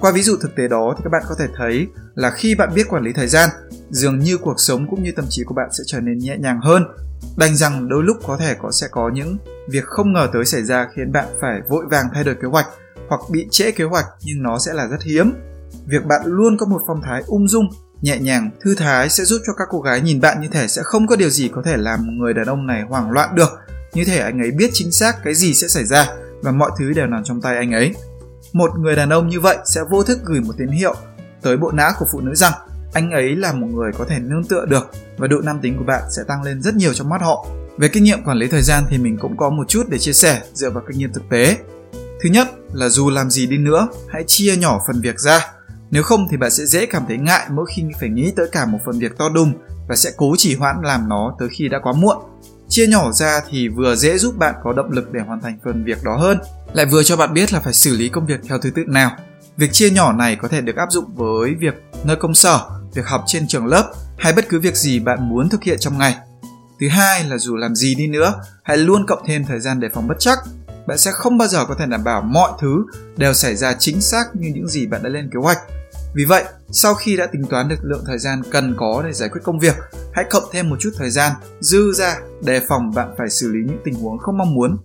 Qua 0.00 0.12
ví 0.12 0.22
dụ 0.22 0.36
thực 0.42 0.56
tế 0.56 0.68
đó 0.68 0.94
thì 0.96 1.00
các 1.04 1.10
bạn 1.10 1.22
có 1.28 1.34
thể 1.38 1.46
thấy 1.56 1.86
là 2.14 2.30
khi 2.30 2.54
bạn 2.54 2.74
biết 2.74 2.88
quản 2.88 3.02
lý 3.02 3.12
thời 3.12 3.26
gian, 3.26 3.50
dường 3.90 4.18
như 4.18 4.36
cuộc 4.36 4.60
sống 4.60 4.86
cũng 4.90 5.02
như 5.02 5.12
tâm 5.16 5.24
trí 5.28 5.44
của 5.44 5.54
bạn 5.54 5.68
sẽ 5.72 5.84
trở 5.86 6.00
nên 6.00 6.18
nhẹ 6.18 6.36
nhàng 6.38 6.60
hơn. 6.60 6.84
Đành 7.36 7.56
rằng 7.56 7.88
đôi 7.88 8.02
lúc 8.02 8.16
có 8.26 8.36
thể 8.36 8.54
có 8.62 8.70
sẽ 8.70 8.86
có 8.90 9.10
những 9.14 9.36
việc 9.68 9.84
không 9.84 10.12
ngờ 10.12 10.28
tới 10.32 10.44
xảy 10.44 10.62
ra 10.62 10.86
khiến 10.96 11.12
bạn 11.12 11.28
phải 11.40 11.60
vội 11.68 11.84
vàng 11.90 12.06
thay 12.14 12.24
đổi 12.24 12.34
kế 12.34 12.48
hoạch 12.48 12.66
hoặc 13.08 13.20
bị 13.30 13.46
trễ 13.50 13.70
kế 13.70 13.84
hoạch 13.84 14.06
nhưng 14.22 14.42
nó 14.42 14.58
sẽ 14.58 14.72
là 14.72 14.86
rất 14.86 15.02
hiếm. 15.02 15.32
Việc 15.86 16.04
bạn 16.06 16.20
luôn 16.24 16.56
có 16.56 16.66
một 16.66 16.82
phong 16.86 17.02
thái 17.02 17.22
ung 17.26 17.48
dung, 17.48 17.68
nhẹ 18.00 18.18
nhàng, 18.18 18.50
thư 18.60 18.74
thái 18.74 19.08
sẽ 19.08 19.24
giúp 19.24 19.40
cho 19.46 19.52
các 19.52 19.68
cô 19.70 19.80
gái 19.80 20.00
nhìn 20.00 20.20
bạn 20.20 20.40
như 20.40 20.48
thể 20.48 20.68
sẽ 20.68 20.82
không 20.84 21.06
có 21.06 21.16
điều 21.16 21.30
gì 21.30 21.48
có 21.48 21.62
thể 21.64 21.76
làm 21.76 22.18
người 22.18 22.34
đàn 22.34 22.46
ông 22.46 22.66
này 22.66 22.82
hoảng 22.88 23.10
loạn 23.10 23.34
được. 23.34 23.48
Như 23.94 24.04
thể 24.04 24.18
anh 24.18 24.38
ấy 24.38 24.50
biết 24.50 24.70
chính 24.72 24.92
xác 24.92 25.16
cái 25.24 25.34
gì 25.34 25.54
sẽ 25.54 25.68
xảy 25.68 25.84
ra 25.84 26.08
và 26.42 26.52
mọi 26.52 26.70
thứ 26.78 26.92
đều 26.92 27.06
nằm 27.06 27.24
trong 27.24 27.40
tay 27.40 27.56
anh 27.56 27.72
ấy. 27.72 27.94
Một 28.52 28.70
người 28.78 28.96
đàn 28.96 29.10
ông 29.10 29.28
như 29.28 29.40
vậy 29.40 29.56
sẽ 29.74 29.80
vô 29.90 30.02
thức 30.02 30.18
gửi 30.24 30.40
một 30.40 30.52
tín 30.58 30.68
hiệu 30.68 30.94
tới 31.42 31.56
bộ 31.56 31.70
não 31.72 31.92
của 31.98 32.06
phụ 32.12 32.20
nữ 32.20 32.34
rằng 32.34 32.52
anh 32.92 33.10
ấy 33.10 33.36
là 33.36 33.52
một 33.52 33.66
người 33.66 33.92
có 33.98 34.04
thể 34.08 34.18
nương 34.18 34.44
tựa 34.44 34.66
được 34.66 34.90
và 35.16 35.26
độ 35.26 35.36
nam 35.40 35.58
tính 35.62 35.78
của 35.78 35.84
bạn 35.84 36.02
sẽ 36.16 36.22
tăng 36.28 36.42
lên 36.42 36.62
rất 36.62 36.74
nhiều 36.74 36.94
trong 36.94 37.08
mắt 37.08 37.22
họ. 37.22 37.46
Về 37.78 37.88
kinh 37.88 38.04
nghiệm 38.04 38.24
quản 38.24 38.36
lý 38.36 38.48
thời 38.48 38.62
gian 38.62 38.84
thì 38.88 38.98
mình 38.98 39.18
cũng 39.20 39.36
có 39.36 39.50
một 39.50 39.68
chút 39.68 39.82
để 39.88 39.98
chia 39.98 40.12
sẻ 40.12 40.42
dựa 40.54 40.70
vào 40.70 40.82
kinh 40.88 40.98
nghiệm 40.98 41.12
thực 41.12 41.22
tế. 41.30 41.56
Thứ 42.22 42.30
nhất 42.30 42.48
là 42.72 42.88
dù 42.88 43.10
làm 43.10 43.30
gì 43.30 43.46
đi 43.46 43.58
nữa, 43.58 43.88
hãy 44.08 44.24
chia 44.26 44.56
nhỏ 44.56 44.80
phần 44.86 45.00
việc 45.00 45.20
ra. 45.20 45.55
Nếu 45.90 46.02
không 46.02 46.28
thì 46.30 46.36
bạn 46.36 46.50
sẽ 46.50 46.66
dễ 46.66 46.86
cảm 46.86 47.02
thấy 47.08 47.16
ngại 47.16 47.46
mỗi 47.50 47.66
khi 47.74 47.82
phải 48.00 48.08
nghĩ 48.08 48.32
tới 48.36 48.46
cả 48.52 48.66
một 48.66 48.78
phần 48.86 48.98
việc 48.98 49.18
to 49.18 49.28
đùng 49.28 49.52
và 49.88 49.96
sẽ 49.96 50.10
cố 50.16 50.34
chỉ 50.38 50.54
hoãn 50.54 50.76
làm 50.82 51.08
nó 51.08 51.36
tới 51.38 51.48
khi 51.52 51.68
đã 51.68 51.78
quá 51.82 51.92
muộn. 51.92 52.16
Chia 52.68 52.86
nhỏ 52.86 53.12
ra 53.12 53.40
thì 53.50 53.68
vừa 53.68 53.94
dễ 53.94 54.18
giúp 54.18 54.38
bạn 54.38 54.54
có 54.64 54.72
động 54.72 54.90
lực 54.90 55.12
để 55.12 55.20
hoàn 55.20 55.40
thành 55.40 55.58
phần 55.64 55.84
việc 55.84 55.98
đó 56.04 56.16
hơn, 56.16 56.38
lại 56.72 56.86
vừa 56.86 57.02
cho 57.02 57.16
bạn 57.16 57.34
biết 57.34 57.52
là 57.52 57.60
phải 57.60 57.72
xử 57.72 57.96
lý 57.96 58.08
công 58.08 58.26
việc 58.26 58.40
theo 58.48 58.58
thứ 58.58 58.70
tự 58.70 58.84
nào. 58.86 59.10
Việc 59.56 59.72
chia 59.72 59.90
nhỏ 59.90 60.12
này 60.12 60.36
có 60.36 60.48
thể 60.48 60.60
được 60.60 60.76
áp 60.76 60.92
dụng 60.92 61.14
với 61.14 61.54
việc 61.60 61.74
nơi 62.04 62.16
công 62.16 62.34
sở, 62.34 62.60
việc 62.94 63.06
học 63.06 63.24
trên 63.26 63.46
trường 63.48 63.66
lớp 63.66 63.92
hay 64.18 64.32
bất 64.32 64.48
cứ 64.48 64.60
việc 64.60 64.76
gì 64.76 65.00
bạn 65.00 65.28
muốn 65.28 65.48
thực 65.48 65.62
hiện 65.62 65.78
trong 65.80 65.98
ngày. 65.98 66.16
Thứ 66.80 66.88
hai 66.88 67.24
là 67.24 67.38
dù 67.38 67.56
làm 67.56 67.74
gì 67.74 67.94
đi 67.94 68.06
nữa, 68.06 68.34
hãy 68.62 68.76
luôn 68.76 69.06
cộng 69.06 69.22
thêm 69.26 69.44
thời 69.44 69.60
gian 69.60 69.80
để 69.80 69.88
phòng 69.94 70.08
bất 70.08 70.16
chắc. 70.18 70.38
Bạn 70.86 70.98
sẽ 70.98 71.10
không 71.10 71.38
bao 71.38 71.48
giờ 71.48 71.64
có 71.64 71.74
thể 71.78 71.86
đảm 71.86 72.04
bảo 72.04 72.22
mọi 72.22 72.50
thứ 72.60 72.84
đều 73.16 73.34
xảy 73.34 73.56
ra 73.56 73.74
chính 73.78 74.00
xác 74.00 74.24
như 74.34 74.50
những 74.54 74.68
gì 74.68 74.86
bạn 74.86 75.02
đã 75.02 75.08
lên 75.08 75.30
kế 75.32 75.40
hoạch. 75.40 75.58
Vì 76.16 76.24
vậy, 76.24 76.44
sau 76.70 76.94
khi 76.94 77.16
đã 77.16 77.26
tính 77.26 77.44
toán 77.50 77.68
được 77.68 77.76
lượng 77.82 78.04
thời 78.06 78.18
gian 78.18 78.42
cần 78.50 78.74
có 78.78 79.02
để 79.06 79.12
giải 79.12 79.28
quyết 79.28 79.40
công 79.44 79.58
việc, 79.58 79.74
hãy 80.12 80.24
cộng 80.30 80.44
thêm 80.52 80.70
một 80.70 80.76
chút 80.80 80.90
thời 80.96 81.10
gian 81.10 81.32
dư 81.60 81.92
ra 81.92 82.18
đề 82.44 82.60
phòng 82.68 82.94
bạn 82.94 83.14
phải 83.18 83.30
xử 83.30 83.52
lý 83.52 83.58
những 83.66 83.78
tình 83.84 83.94
huống 83.94 84.18
không 84.18 84.38
mong 84.38 84.54
muốn. 84.54 84.76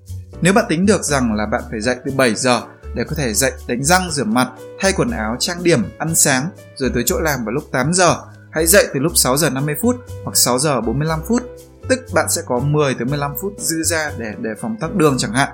Nếu 0.42 0.54
bạn 0.54 0.66
tính 0.70 0.86
được 0.86 1.04
rằng 1.04 1.34
là 1.34 1.46
bạn 1.52 1.62
phải 1.72 1.82
dậy 1.82 1.96
từ 2.06 2.12
7 2.16 2.36
giờ 2.36 2.62
để 2.96 3.04
có 3.04 3.16
thể 3.16 3.34
dậy 3.34 3.52
đánh 3.68 3.84
răng 3.84 4.12
rửa 4.12 4.24
mặt, 4.24 4.48
thay 4.80 4.94
quần 4.94 5.12
áo, 5.12 5.36
trang 5.40 5.64
điểm, 5.64 5.84
ăn 5.98 6.16
sáng 6.16 6.50
rồi 6.76 6.92
tới 6.94 7.04
chỗ 7.06 7.20
làm 7.20 7.46
vào 7.46 7.54
lúc 7.54 7.64
8 7.72 7.94
giờ, 7.94 8.16
hãy 8.52 8.68
dậy 8.68 8.88
từ 8.94 9.00
lúc 9.00 9.12
6 9.16 9.38
giờ 9.38 9.50
50 9.50 9.76
phút 9.82 9.96
hoặc 10.24 10.38
6 10.38 10.60
giờ 10.60 10.82
45 10.82 11.20
phút, 11.28 11.44
tức 11.90 12.00
bạn 12.14 12.26
sẽ 12.30 12.42
có 12.46 12.60
10 12.60 12.94
tới 12.94 13.06
15 13.06 13.32
phút 13.42 13.54
dư 13.58 13.84
ra 13.84 14.12
để 14.18 14.34
đề 14.40 14.50
phòng 14.62 14.78
tắc 14.82 14.96
đường 14.96 15.16
chẳng 15.18 15.34
hạn. 15.34 15.50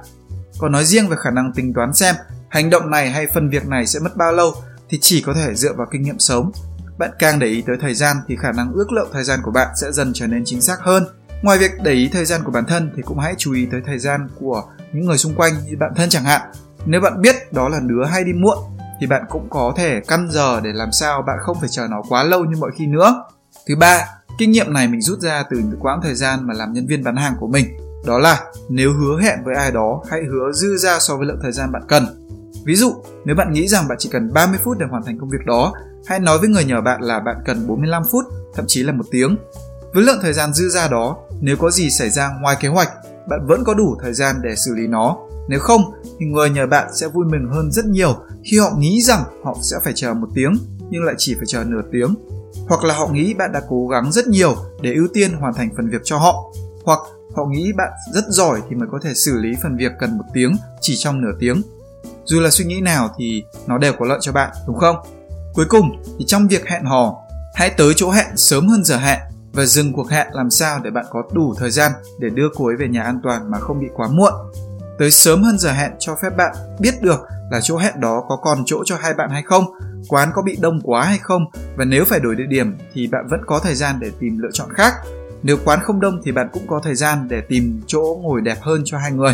Còn 0.59 0.71
nói 0.71 0.85
riêng 0.85 1.07
về 1.09 1.17
khả 1.19 1.31
năng 1.31 1.53
tính 1.53 1.73
toán 1.73 1.93
xem 1.93 2.15
hành 2.49 2.69
động 2.69 2.91
này 2.91 3.11
hay 3.11 3.27
phần 3.33 3.49
việc 3.49 3.67
này 3.67 3.87
sẽ 3.87 3.99
mất 3.99 4.17
bao 4.17 4.31
lâu 4.31 4.53
thì 4.89 4.97
chỉ 5.01 5.21
có 5.21 5.33
thể 5.33 5.55
dựa 5.55 5.73
vào 5.73 5.87
kinh 5.91 6.01
nghiệm 6.01 6.19
sống. 6.19 6.51
Bạn 6.97 7.11
càng 7.19 7.39
để 7.39 7.47
ý 7.47 7.63
tới 7.67 7.77
thời 7.81 7.93
gian 7.93 8.17
thì 8.27 8.35
khả 8.35 8.51
năng 8.51 8.73
ước 8.73 8.91
lượng 8.91 9.09
thời 9.13 9.23
gian 9.23 9.39
của 9.43 9.51
bạn 9.51 9.67
sẽ 9.81 9.91
dần 9.91 10.11
trở 10.13 10.27
nên 10.27 10.43
chính 10.45 10.61
xác 10.61 10.79
hơn. 10.79 11.03
Ngoài 11.41 11.57
việc 11.57 11.71
để 11.83 11.91
ý 11.91 12.09
thời 12.13 12.25
gian 12.25 12.41
của 12.43 12.51
bản 12.51 12.65
thân 12.65 12.91
thì 12.95 13.01
cũng 13.01 13.19
hãy 13.19 13.35
chú 13.37 13.53
ý 13.53 13.67
tới 13.71 13.81
thời 13.85 13.99
gian 13.99 14.27
của 14.39 14.63
những 14.93 15.05
người 15.05 15.17
xung 15.17 15.35
quanh 15.35 15.53
như 15.65 15.77
bạn 15.79 15.91
thân 15.95 16.09
chẳng 16.09 16.23
hạn. 16.23 16.41
Nếu 16.85 17.01
bạn 17.01 17.21
biết 17.21 17.53
đó 17.53 17.69
là 17.69 17.79
đứa 17.83 18.05
hay 18.05 18.23
đi 18.23 18.33
muộn 18.33 18.57
thì 18.99 19.07
bạn 19.07 19.23
cũng 19.29 19.47
có 19.49 19.73
thể 19.77 20.01
căn 20.07 20.29
giờ 20.31 20.61
để 20.63 20.69
làm 20.73 20.91
sao 20.91 21.21
bạn 21.27 21.37
không 21.41 21.57
phải 21.59 21.69
chờ 21.69 21.87
nó 21.89 22.01
quá 22.09 22.23
lâu 22.23 22.45
như 22.45 22.57
mọi 22.59 22.71
khi 22.77 22.87
nữa. 22.87 23.23
Thứ 23.67 23.75
ba, 23.75 24.07
kinh 24.39 24.51
nghiệm 24.51 24.73
này 24.73 24.87
mình 24.87 25.01
rút 25.01 25.19
ra 25.19 25.43
từ 25.49 25.57
những 25.57 25.79
quãng 25.79 25.99
thời 26.03 26.15
gian 26.15 26.47
mà 26.47 26.53
làm 26.53 26.73
nhân 26.73 26.87
viên 26.87 27.03
bán 27.03 27.15
hàng 27.15 27.35
của 27.39 27.47
mình. 27.47 27.65
Đó 28.05 28.19
là 28.19 28.43
nếu 28.69 28.93
hứa 28.93 29.21
hẹn 29.21 29.43
với 29.43 29.55
ai 29.55 29.71
đó, 29.71 30.01
hãy 30.09 30.21
hứa 30.31 30.51
dư 30.51 30.77
ra 30.77 30.99
so 30.99 31.17
với 31.17 31.27
lượng 31.27 31.39
thời 31.41 31.51
gian 31.51 31.71
bạn 31.71 31.81
cần 31.87 32.26
Ví 32.67 32.75
dụ, 32.75 32.93
nếu 33.25 33.35
bạn 33.35 33.53
nghĩ 33.53 33.67
rằng 33.67 33.87
bạn 33.87 33.97
chỉ 33.99 34.09
cần 34.11 34.33
30 34.33 34.59
phút 34.63 34.77
để 34.77 34.85
hoàn 34.89 35.03
thành 35.03 35.17
công 35.19 35.29
việc 35.29 35.45
đó, 35.45 35.73
hãy 36.05 36.19
nói 36.19 36.37
với 36.39 36.49
người 36.49 36.65
nhờ 36.65 36.81
bạn 36.81 37.01
là 37.01 37.19
bạn 37.19 37.35
cần 37.45 37.67
45 37.67 38.03
phút, 38.11 38.25
thậm 38.53 38.65
chí 38.67 38.83
là 38.83 38.93
một 38.93 39.05
tiếng. 39.11 39.37
Với 39.93 40.03
lượng 40.03 40.19
thời 40.21 40.33
gian 40.33 40.53
dư 40.53 40.69
ra 40.69 40.87
đó, 40.87 41.17
nếu 41.41 41.57
có 41.57 41.71
gì 41.71 41.89
xảy 41.89 42.09
ra 42.09 42.29
ngoài 42.41 42.55
kế 42.59 42.67
hoạch, 42.67 42.89
bạn 43.29 43.39
vẫn 43.47 43.63
có 43.63 43.73
đủ 43.73 43.97
thời 44.01 44.13
gian 44.13 44.35
để 44.43 44.55
xử 44.55 44.75
lý 44.75 44.87
nó. 44.87 45.17
Nếu 45.49 45.59
không, 45.59 45.81
thì 46.19 46.25
người 46.25 46.49
nhờ 46.49 46.67
bạn 46.67 46.87
sẽ 46.95 47.07
vui 47.07 47.25
mừng 47.25 47.51
hơn 47.51 47.71
rất 47.71 47.85
nhiều 47.85 48.15
khi 48.43 48.59
họ 48.59 48.75
nghĩ 48.77 49.01
rằng 49.01 49.23
họ 49.43 49.57
sẽ 49.71 49.77
phải 49.83 49.93
chờ 49.95 50.13
một 50.13 50.27
tiếng, 50.35 50.57
nhưng 50.89 51.03
lại 51.03 51.15
chỉ 51.17 51.35
phải 51.35 51.45
chờ 51.47 51.63
nửa 51.63 51.81
tiếng. 51.91 52.15
Hoặc 52.69 52.83
là 52.83 52.93
họ 52.93 53.07
nghĩ 53.07 53.33
bạn 53.33 53.51
đã 53.51 53.61
cố 53.69 53.87
gắng 53.87 54.11
rất 54.11 54.27
nhiều 54.27 54.55
để 54.81 54.93
ưu 54.93 55.07
tiên 55.13 55.33
hoàn 55.33 55.53
thành 55.53 55.69
phần 55.77 55.89
việc 55.89 56.01
cho 56.03 56.17
họ. 56.17 56.53
Hoặc 56.85 56.99
họ 57.35 57.45
nghĩ 57.45 57.71
bạn 57.77 57.89
rất 58.13 58.23
giỏi 58.27 58.61
thì 58.69 58.75
mới 58.75 58.87
có 58.91 58.99
thể 59.03 59.13
xử 59.13 59.37
lý 59.37 59.49
phần 59.63 59.77
việc 59.77 59.91
cần 59.99 60.17
một 60.17 60.25
tiếng 60.33 60.57
chỉ 60.81 60.95
trong 60.97 61.21
nửa 61.21 61.37
tiếng 61.39 61.61
dù 62.27 62.39
là 62.39 62.49
suy 62.49 62.65
nghĩ 62.65 62.81
nào 62.81 63.09
thì 63.17 63.43
nó 63.67 63.77
đều 63.77 63.93
có 63.99 64.05
lợi 64.05 64.17
cho 64.21 64.31
bạn, 64.31 64.51
đúng 64.67 64.77
không? 64.77 64.95
Cuối 65.53 65.65
cùng 65.69 66.03
thì 66.19 66.25
trong 66.27 66.47
việc 66.47 66.67
hẹn 66.67 66.85
hò, 66.85 67.15
hãy 67.55 67.69
tới 67.69 67.93
chỗ 67.95 68.11
hẹn 68.11 68.37
sớm 68.37 68.67
hơn 68.67 68.83
giờ 68.83 68.97
hẹn 68.97 69.19
và 69.53 69.65
dừng 69.65 69.93
cuộc 69.93 70.09
hẹn 70.09 70.27
làm 70.31 70.49
sao 70.49 70.79
để 70.83 70.91
bạn 70.91 71.05
có 71.09 71.23
đủ 71.33 71.53
thời 71.57 71.71
gian 71.71 71.91
để 72.19 72.29
đưa 72.29 72.47
cô 72.55 72.65
ấy 72.65 72.75
về 72.79 72.87
nhà 72.87 73.03
an 73.03 73.19
toàn 73.23 73.51
mà 73.51 73.59
không 73.59 73.79
bị 73.79 73.87
quá 73.95 74.07
muộn. 74.11 74.33
Tới 74.99 75.11
sớm 75.11 75.43
hơn 75.43 75.59
giờ 75.59 75.71
hẹn 75.71 75.91
cho 75.99 76.15
phép 76.21 76.29
bạn 76.37 76.55
biết 76.79 77.01
được 77.01 77.19
là 77.51 77.59
chỗ 77.63 77.77
hẹn 77.77 77.99
đó 77.99 78.23
có 78.29 78.37
còn 78.43 78.63
chỗ 78.65 78.83
cho 78.85 78.95
hai 79.01 79.13
bạn 79.13 79.29
hay 79.29 79.43
không, 79.45 79.65
quán 80.07 80.29
có 80.33 80.41
bị 80.41 80.57
đông 80.61 80.81
quá 80.83 81.03
hay 81.03 81.17
không 81.17 81.45
và 81.77 81.85
nếu 81.85 82.05
phải 82.05 82.19
đổi 82.19 82.35
địa 82.35 82.47
điểm 82.49 82.77
thì 82.93 83.07
bạn 83.07 83.27
vẫn 83.29 83.39
có 83.45 83.59
thời 83.59 83.75
gian 83.75 83.95
để 83.99 84.11
tìm 84.19 84.37
lựa 84.37 84.49
chọn 84.53 84.73
khác. 84.73 84.93
Nếu 85.43 85.57
quán 85.65 85.79
không 85.83 85.99
đông 85.99 86.21
thì 86.23 86.31
bạn 86.31 86.49
cũng 86.53 86.67
có 86.67 86.81
thời 86.83 86.95
gian 86.95 87.27
để 87.29 87.41
tìm 87.41 87.81
chỗ 87.87 88.19
ngồi 88.21 88.41
đẹp 88.41 88.57
hơn 88.61 88.81
cho 88.85 88.97
hai 88.97 89.11
người 89.11 89.33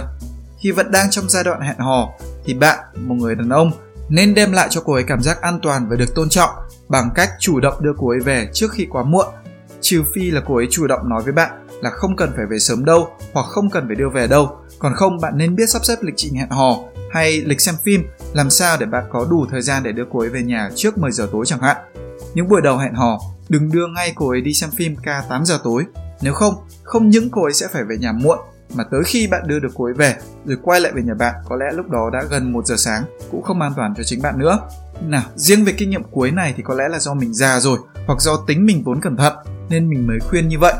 khi 0.63 0.71
vẫn 0.71 0.91
đang 0.91 1.09
trong 1.09 1.29
giai 1.29 1.43
đoạn 1.43 1.61
hẹn 1.61 1.77
hò 1.77 2.09
thì 2.45 2.53
bạn 2.53 2.79
một 2.95 3.15
người 3.15 3.35
đàn 3.35 3.49
ông 3.49 3.71
nên 4.09 4.33
đem 4.33 4.51
lại 4.51 4.67
cho 4.71 4.81
cô 4.81 4.93
ấy 4.93 5.03
cảm 5.07 5.21
giác 5.21 5.41
an 5.41 5.59
toàn 5.61 5.89
và 5.89 5.95
được 5.95 6.15
tôn 6.15 6.29
trọng 6.29 6.49
bằng 6.89 7.09
cách 7.15 7.29
chủ 7.39 7.59
động 7.59 7.73
đưa 7.79 7.93
cô 7.97 8.09
ấy 8.09 8.19
về 8.19 8.49
trước 8.53 8.71
khi 8.71 8.87
quá 8.89 9.03
muộn 9.03 9.25
trừ 9.81 10.03
phi 10.13 10.31
là 10.31 10.41
cô 10.45 10.55
ấy 10.55 10.67
chủ 10.71 10.87
động 10.87 11.09
nói 11.09 11.21
với 11.23 11.33
bạn 11.33 11.67
là 11.81 11.89
không 11.89 12.15
cần 12.15 12.31
phải 12.35 12.45
về 12.45 12.59
sớm 12.59 12.85
đâu 12.85 13.09
hoặc 13.33 13.45
không 13.45 13.69
cần 13.69 13.87
phải 13.87 13.95
đưa 13.95 14.09
về 14.09 14.27
đâu. 14.27 14.57
Còn 14.79 14.93
không 14.95 15.21
bạn 15.21 15.37
nên 15.37 15.55
biết 15.55 15.69
sắp 15.69 15.85
xếp 15.85 15.95
lịch 16.01 16.13
trình 16.17 16.35
hẹn 16.35 16.49
hò 16.49 16.79
hay 17.11 17.41
lịch 17.41 17.61
xem 17.61 17.75
phim 17.83 18.03
làm 18.33 18.49
sao 18.49 18.77
để 18.79 18.85
bạn 18.85 19.03
có 19.11 19.27
đủ 19.29 19.45
thời 19.51 19.61
gian 19.61 19.83
để 19.83 19.91
đưa 19.91 20.05
cô 20.11 20.19
ấy 20.19 20.29
về 20.29 20.43
nhà 20.43 20.69
trước 20.75 20.97
10 20.97 21.11
giờ 21.11 21.29
tối 21.31 21.45
chẳng 21.45 21.61
hạn. 21.61 21.77
Những 22.33 22.49
buổi 22.49 22.61
đầu 22.61 22.77
hẹn 22.77 22.93
hò, 22.93 23.19
đừng 23.49 23.71
đưa 23.71 23.87
ngay 23.87 24.13
cô 24.15 24.29
ấy 24.29 24.41
đi 24.41 24.53
xem 24.53 24.69
phim 24.77 24.95
ca 25.03 25.23
8 25.29 25.45
giờ 25.45 25.59
tối. 25.63 25.85
Nếu 26.21 26.33
không, 26.33 26.53
không 26.83 27.09
những 27.09 27.29
cô 27.29 27.43
ấy 27.43 27.53
sẽ 27.53 27.67
phải 27.73 27.83
về 27.83 27.97
nhà 27.97 28.11
muộn 28.11 28.39
mà 28.73 28.83
tới 28.91 29.01
khi 29.05 29.27
bạn 29.27 29.47
đưa 29.47 29.59
được 29.59 29.71
cô 29.75 29.85
ấy 29.85 29.93
về 29.93 30.15
rồi 30.45 30.57
quay 30.63 30.81
lại 30.81 30.91
về 30.95 31.01
nhà 31.01 31.13
bạn 31.13 31.33
có 31.45 31.55
lẽ 31.55 31.65
lúc 31.73 31.89
đó 31.89 32.09
đã 32.13 32.23
gần 32.29 32.53
1 32.53 32.65
giờ 32.65 32.75
sáng 32.77 33.03
cũng 33.31 33.41
không 33.41 33.61
an 33.61 33.73
toàn 33.75 33.93
cho 33.97 34.03
chính 34.03 34.21
bạn 34.21 34.39
nữa. 34.39 34.59
Nào, 35.01 35.23
riêng 35.35 35.65
về 35.65 35.73
kinh 35.77 35.89
nghiệm 35.89 36.03
cuối 36.11 36.31
này 36.31 36.53
thì 36.57 36.63
có 36.63 36.73
lẽ 36.73 36.83
là 36.89 36.99
do 36.99 37.13
mình 37.13 37.33
già 37.33 37.59
rồi 37.59 37.79
hoặc 38.07 38.21
do 38.21 38.37
tính 38.47 38.65
mình 38.65 38.83
vốn 38.83 39.01
cẩn 39.01 39.17
thận 39.17 39.33
nên 39.69 39.89
mình 39.89 40.07
mới 40.07 40.19
khuyên 40.19 40.47
như 40.47 40.59
vậy. 40.59 40.73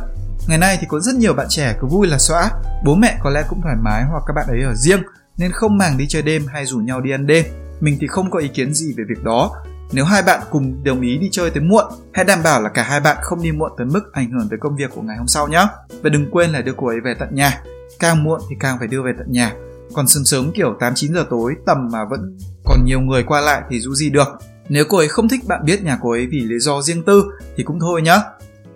Ngày 0.47 0.57
nay 0.57 0.77
thì 0.81 0.87
có 0.89 0.99
rất 0.99 1.15
nhiều 1.15 1.33
bạn 1.33 1.47
trẻ 1.49 1.75
cứ 1.81 1.87
vui 1.87 2.07
là 2.07 2.17
xóa, 2.17 2.51
bố 2.85 2.95
mẹ 2.95 3.17
có 3.23 3.29
lẽ 3.29 3.43
cũng 3.49 3.61
thoải 3.61 3.75
mái 3.81 4.03
hoặc 4.03 4.23
các 4.27 4.33
bạn 4.33 4.47
ấy 4.47 4.61
ở 4.61 4.73
riêng 4.75 5.01
nên 5.37 5.51
không 5.51 5.77
màng 5.77 5.97
đi 5.97 6.05
chơi 6.09 6.21
đêm 6.21 6.45
hay 6.47 6.65
rủ 6.65 6.79
nhau 6.79 7.01
đi 7.01 7.11
ăn 7.11 7.27
đêm. 7.27 7.45
Mình 7.79 7.97
thì 8.01 8.07
không 8.07 8.31
có 8.31 8.39
ý 8.39 8.47
kiến 8.47 8.73
gì 8.73 8.93
về 8.97 9.03
việc 9.09 9.23
đó. 9.23 9.51
Nếu 9.93 10.05
hai 10.05 10.23
bạn 10.23 10.41
cùng 10.51 10.83
đồng 10.83 11.01
ý 11.01 11.17
đi 11.17 11.29
chơi 11.31 11.49
tới 11.49 11.63
muộn, 11.63 11.85
hãy 12.13 12.25
đảm 12.25 12.39
bảo 12.43 12.61
là 12.61 12.69
cả 12.69 12.83
hai 12.83 12.99
bạn 12.99 13.17
không 13.21 13.41
đi 13.41 13.51
muộn 13.51 13.71
tới 13.77 13.87
mức 13.87 14.13
ảnh 14.13 14.31
hưởng 14.31 14.47
tới 14.49 14.59
công 14.61 14.75
việc 14.75 14.91
của 14.95 15.01
ngày 15.01 15.17
hôm 15.17 15.27
sau 15.27 15.47
nhé. 15.47 15.65
Và 16.01 16.09
đừng 16.09 16.31
quên 16.31 16.49
là 16.49 16.61
đưa 16.61 16.73
cô 16.77 16.87
ấy 16.87 16.97
về 17.05 17.13
tận 17.19 17.35
nhà. 17.35 17.61
Càng 17.99 18.23
muộn 18.23 18.41
thì 18.49 18.55
càng 18.59 18.79
phải 18.79 18.87
đưa 18.87 19.01
về 19.01 19.11
tận 19.17 19.31
nhà. 19.31 19.53
Còn 19.93 20.07
sớm 20.07 20.25
sớm 20.25 20.51
kiểu 20.51 20.77
8-9 20.79 21.13
giờ 21.13 21.25
tối 21.29 21.55
tầm 21.65 21.89
mà 21.91 21.99
vẫn 22.09 22.37
còn 22.65 22.85
nhiều 22.85 22.99
người 22.99 23.23
qua 23.23 23.41
lại 23.41 23.61
thì 23.69 23.79
dù 23.79 23.93
gì 23.93 24.09
được. 24.09 24.27
Nếu 24.69 24.85
cô 24.89 24.97
ấy 24.97 25.07
không 25.07 25.29
thích 25.29 25.41
bạn 25.47 25.65
biết 25.65 25.83
nhà 25.83 25.97
cô 26.01 26.11
ấy 26.11 26.27
vì 26.27 26.39
lý 26.39 26.59
do 26.59 26.81
riêng 26.81 27.03
tư 27.03 27.23
thì 27.55 27.63
cũng 27.63 27.79
thôi 27.79 28.01
nhá. 28.01 28.21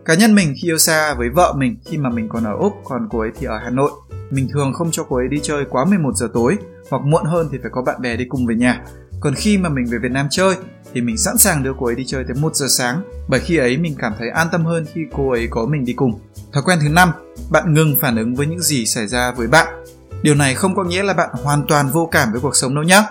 Cá 0.05 0.15
nhân 0.15 0.35
mình 0.35 0.53
khi 0.61 0.67
yêu 0.67 0.77
xa 0.77 1.13
với 1.13 1.29
vợ 1.29 1.53
mình 1.57 1.77
khi 1.85 1.97
mà 1.97 2.09
mình 2.09 2.29
còn 2.29 2.43
ở 2.43 2.53
Úc 2.59 2.73
còn 2.83 3.07
cô 3.11 3.19
ấy 3.19 3.29
thì 3.39 3.47
ở 3.47 3.57
Hà 3.63 3.69
Nội 3.69 3.91
mình 4.29 4.47
thường 4.53 4.73
không 4.73 4.89
cho 4.91 5.03
cô 5.03 5.15
ấy 5.15 5.27
đi 5.27 5.39
chơi 5.43 5.65
quá 5.69 5.85
11 5.85 6.15
giờ 6.15 6.27
tối 6.33 6.57
hoặc 6.91 7.01
muộn 7.05 7.25
hơn 7.25 7.47
thì 7.51 7.57
phải 7.61 7.71
có 7.73 7.81
bạn 7.81 8.01
bè 8.01 8.15
đi 8.15 8.25
cùng 8.29 8.45
về 8.45 8.55
nhà. 8.55 8.83
Còn 9.19 9.33
khi 9.35 9.57
mà 9.57 9.69
mình 9.69 9.85
về 9.91 9.97
Việt 9.97 10.11
Nam 10.11 10.27
chơi 10.31 10.55
thì 10.93 11.01
mình 11.01 11.17
sẵn 11.17 11.37
sàng 11.37 11.63
đưa 11.63 11.73
cô 11.79 11.85
ấy 11.85 11.95
đi 11.95 12.05
chơi 12.07 12.23
tới 12.27 12.35
1 12.41 12.55
giờ 12.55 12.65
sáng 12.69 13.01
bởi 13.27 13.39
khi 13.39 13.57
ấy 13.57 13.77
mình 13.77 13.95
cảm 13.99 14.13
thấy 14.19 14.29
an 14.29 14.47
tâm 14.51 14.65
hơn 14.65 14.85
khi 14.93 15.01
cô 15.17 15.31
ấy 15.31 15.47
có 15.51 15.65
mình 15.65 15.85
đi 15.85 15.93
cùng. 15.93 16.19
Thói 16.53 16.63
quen 16.63 16.79
thứ 16.81 16.89
năm, 16.89 17.11
bạn 17.49 17.73
ngừng 17.73 17.97
phản 18.01 18.17
ứng 18.17 18.35
với 18.35 18.47
những 18.47 18.61
gì 18.61 18.85
xảy 18.85 19.07
ra 19.07 19.31
với 19.31 19.47
bạn. 19.47 19.67
Điều 20.21 20.35
này 20.35 20.55
không 20.55 20.75
có 20.75 20.83
nghĩa 20.83 21.03
là 21.03 21.13
bạn 21.13 21.29
hoàn 21.43 21.67
toàn 21.67 21.89
vô 21.89 22.09
cảm 22.11 22.31
với 22.31 22.41
cuộc 22.41 22.55
sống 22.55 22.75
đâu 22.75 22.83
nhé. 22.83 23.03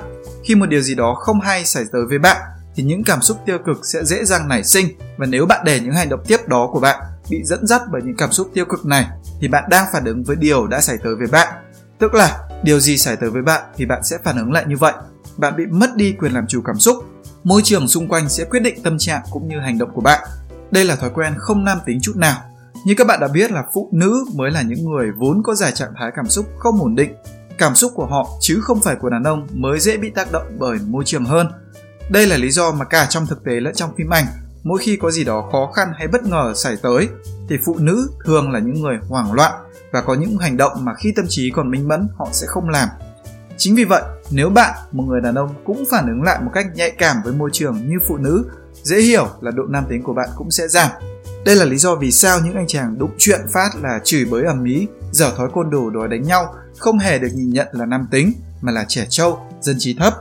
Khi 0.44 0.54
một 0.54 0.66
điều 0.66 0.80
gì 0.80 0.94
đó 0.94 1.14
không 1.14 1.40
hay 1.40 1.64
xảy 1.64 1.84
tới 1.92 2.02
với 2.08 2.18
bạn 2.18 2.36
thì 2.76 2.82
những 2.82 3.04
cảm 3.04 3.22
xúc 3.22 3.36
tiêu 3.46 3.58
cực 3.66 3.76
sẽ 3.82 4.04
dễ 4.04 4.24
dàng 4.24 4.48
nảy 4.48 4.64
sinh 4.64 4.86
và 5.16 5.26
nếu 5.26 5.46
bạn 5.46 5.60
để 5.64 5.80
những 5.80 5.92
hành 5.92 6.08
động 6.08 6.20
tiếp 6.26 6.48
đó 6.48 6.70
của 6.72 6.80
bạn 6.80 7.00
bị 7.30 7.44
dẫn 7.44 7.66
dắt 7.66 7.82
bởi 7.92 8.02
những 8.04 8.16
cảm 8.16 8.32
xúc 8.32 8.50
tiêu 8.54 8.64
cực 8.64 8.86
này 8.86 9.06
thì 9.40 9.48
bạn 9.48 9.64
đang 9.70 9.86
phản 9.92 10.04
ứng 10.04 10.24
với 10.24 10.36
điều 10.36 10.66
đã 10.66 10.80
xảy 10.80 10.96
tới 11.04 11.14
với 11.16 11.26
bạn. 11.26 11.54
Tức 11.98 12.14
là 12.14 12.48
điều 12.62 12.80
gì 12.80 12.96
xảy 12.98 13.16
tới 13.16 13.30
với 13.30 13.42
bạn 13.42 13.62
thì 13.76 13.86
bạn 13.86 14.00
sẽ 14.04 14.18
phản 14.24 14.38
ứng 14.38 14.52
lại 14.52 14.64
như 14.68 14.76
vậy. 14.76 14.92
Bạn 15.36 15.56
bị 15.56 15.66
mất 15.66 15.96
đi 15.96 16.12
quyền 16.18 16.32
làm 16.32 16.46
chủ 16.46 16.62
cảm 16.64 16.78
xúc. 16.78 16.96
Môi 17.46 17.62
trường 17.64 17.88
xung 17.88 18.08
quanh 18.08 18.28
sẽ 18.28 18.44
quyết 18.44 18.60
định 18.60 18.82
tâm 18.82 18.98
trạng 18.98 19.22
cũng 19.30 19.48
như 19.48 19.60
hành 19.60 19.78
động 19.78 19.90
của 19.94 20.00
bạn. 20.00 20.28
Đây 20.70 20.84
là 20.84 20.96
thói 20.96 21.10
quen 21.14 21.34
không 21.38 21.64
nam 21.64 21.78
tính 21.86 21.98
chút 22.02 22.16
nào. 22.16 22.40
Như 22.84 22.94
các 22.96 23.06
bạn 23.06 23.20
đã 23.20 23.28
biết 23.28 23.50
là 23.50 23.64
phụ 23.74 23.88
nữ 23.92 24.24
mới 24.34 24.50
là 24.50 24.62
những 24.62 24.84
người 24.84 25.06
vốn 25.18 25.42
có 25.42 25.54
giải 25.54 25.72
trạng 25.74 25.92
thái 25.98 26.10
cảm 26.16 26.28
xúc 26.28 26.46
không 26.58 26.80
ổn 26.80 26.94
định. 26.94 27.14
Cảm 27.58 27.74
xúc 27.74 27.92
của 27.94 28.06
họ 28.06 28.28
chứ 28.40 28.60
không 28.62 28.80
phải 28.80 28.96
của 29.00 29.10
đàn 29.10 29.22
ông 29.22 29.46
mới 29.52 29.80
dễ 29.80 29.96
bị 29.96 30.10
tác 30.10 30.32
động 30.32 30.46
bởi 30.58 30.78
môi 30.86 31.04
trường 31.06 31.24
hơn. 31.24 31.48
Đây 32.10 32.26
là 32.26 32.36
lý 32.36 32.50
do 32.50 32.72
mà 32.72 32.84
cả 32.84 33.06
trong 33.10 33.26
thực 33.26 33.44
tế 33.44 33.52
lẫn 33.52 33.74
trong 33.74 33.90
phim 33.98 34.14
ảnh, 34.14 34.26
mỗi 34.62 34.78
khi 34.78 34.96
có 34.96 35.10
gì 35.10 35.24
đó 35.24 35.48
khó 35.52 35.72
khăn 35.74 35.88
hay 35.98 36.08
bất 36.08 36.24
ngờ 36.24 36.52
xảy 36.56 36.76
tới, 36.82 37.08
thì 37.48 37.56
phụ 37.64 37.76
nữ 37.78 38.10
thường 38.24 38.50
là 38.50 38.58
những 38.58 38.82
người 38.82 38.96
hoảng 39.08 39.32
loạn 39.32 39.52
và 39.92 40.02
có 40.02 40.14
những 40.14 40.38
hành 40.38 40.56
động 40.56 40.72
mà 40.84 40.92
khi 40.94 41.12
tâm 41.16 41.24
trí 41.28 41.50
còn 41.50 41.70
minh 41.70 41.88
mẫn, 41.88 42.08
họ 42.18 42.28
sẽ 42.32 42.46
không 42.46 42.68
làm 42.68 42.88
chính 43.56 43.74
vì 43.74 43.84
vậy 43.84 44.02
nếu 44.30 44.50
bạn, 44.50 44.74
một 44.92 45.04
người 45.08 45.20
đàn 45.20 45.34
ông, 45.34 45.54
cũng 45.64 45.84
phản 45.90 46.06
ứng 46.06 46.22
lại 46.22 46.40
một 46.42 46.50
cách 46.54 46.66
nhạy 46.74 46.90
cảm 46.90 47.16
với 47.24 47.32
môi 47.32 47.50
trường 47.52 47.88
như 47.88 47.96
phụ 48.08 48.16
nữ, 48.16 48.44
dễ 48.82 49.00
hiểu 49.00 49.28
là 49.40 49.50
độ 49.50 49.62
nam 49.68 49.84
tính 49.88 50.02
của 50.02 50.14
bạn 50.14 50.28
cũng 50.36 50.50
sẽ 50.50 50.68
giảm. 50.68 50.90
Đây 51.44 51.56
là 51.56 51.64
lý 51.64 51.76
do 51.76 51.94
vì 51.94 52.10
sao 52.10 52.40
những 52.44 52.54
anh 52.54 52.66
chàng 52.66 52.98
đụng 52.98 53.10
chuyện 53.18 53.40
phát 53.52 53.68
là 53.82 54.00
chửi 54.04 54.24
bới 54.24 54.44
ầm 54.44 54.64
ĩ, 54.64 54.86
dở 55.10 55.32
thói 55.36 55.48
côn 55.54 55.70
đồ 55.70 55.90
đòi 55.90 56.08
đánh 56.08 56.22
nhau, 56.22 56.54
không 56.78 56.98
hề 56.98 57.18
được 57.18 57.28
nhìn 57.34 57.50
nhận 57.50 57.68
là 57.72 57.86
nam 57.86 58.06
tính, 58.10 58.32
mà 58.60 58.72
là 58.72 58.84
trẻ 58.88 59.06
trâu, 59.08 59.38
dân 59.60 59.76
trí 59.78 59.94
thấp. 59.94 60.14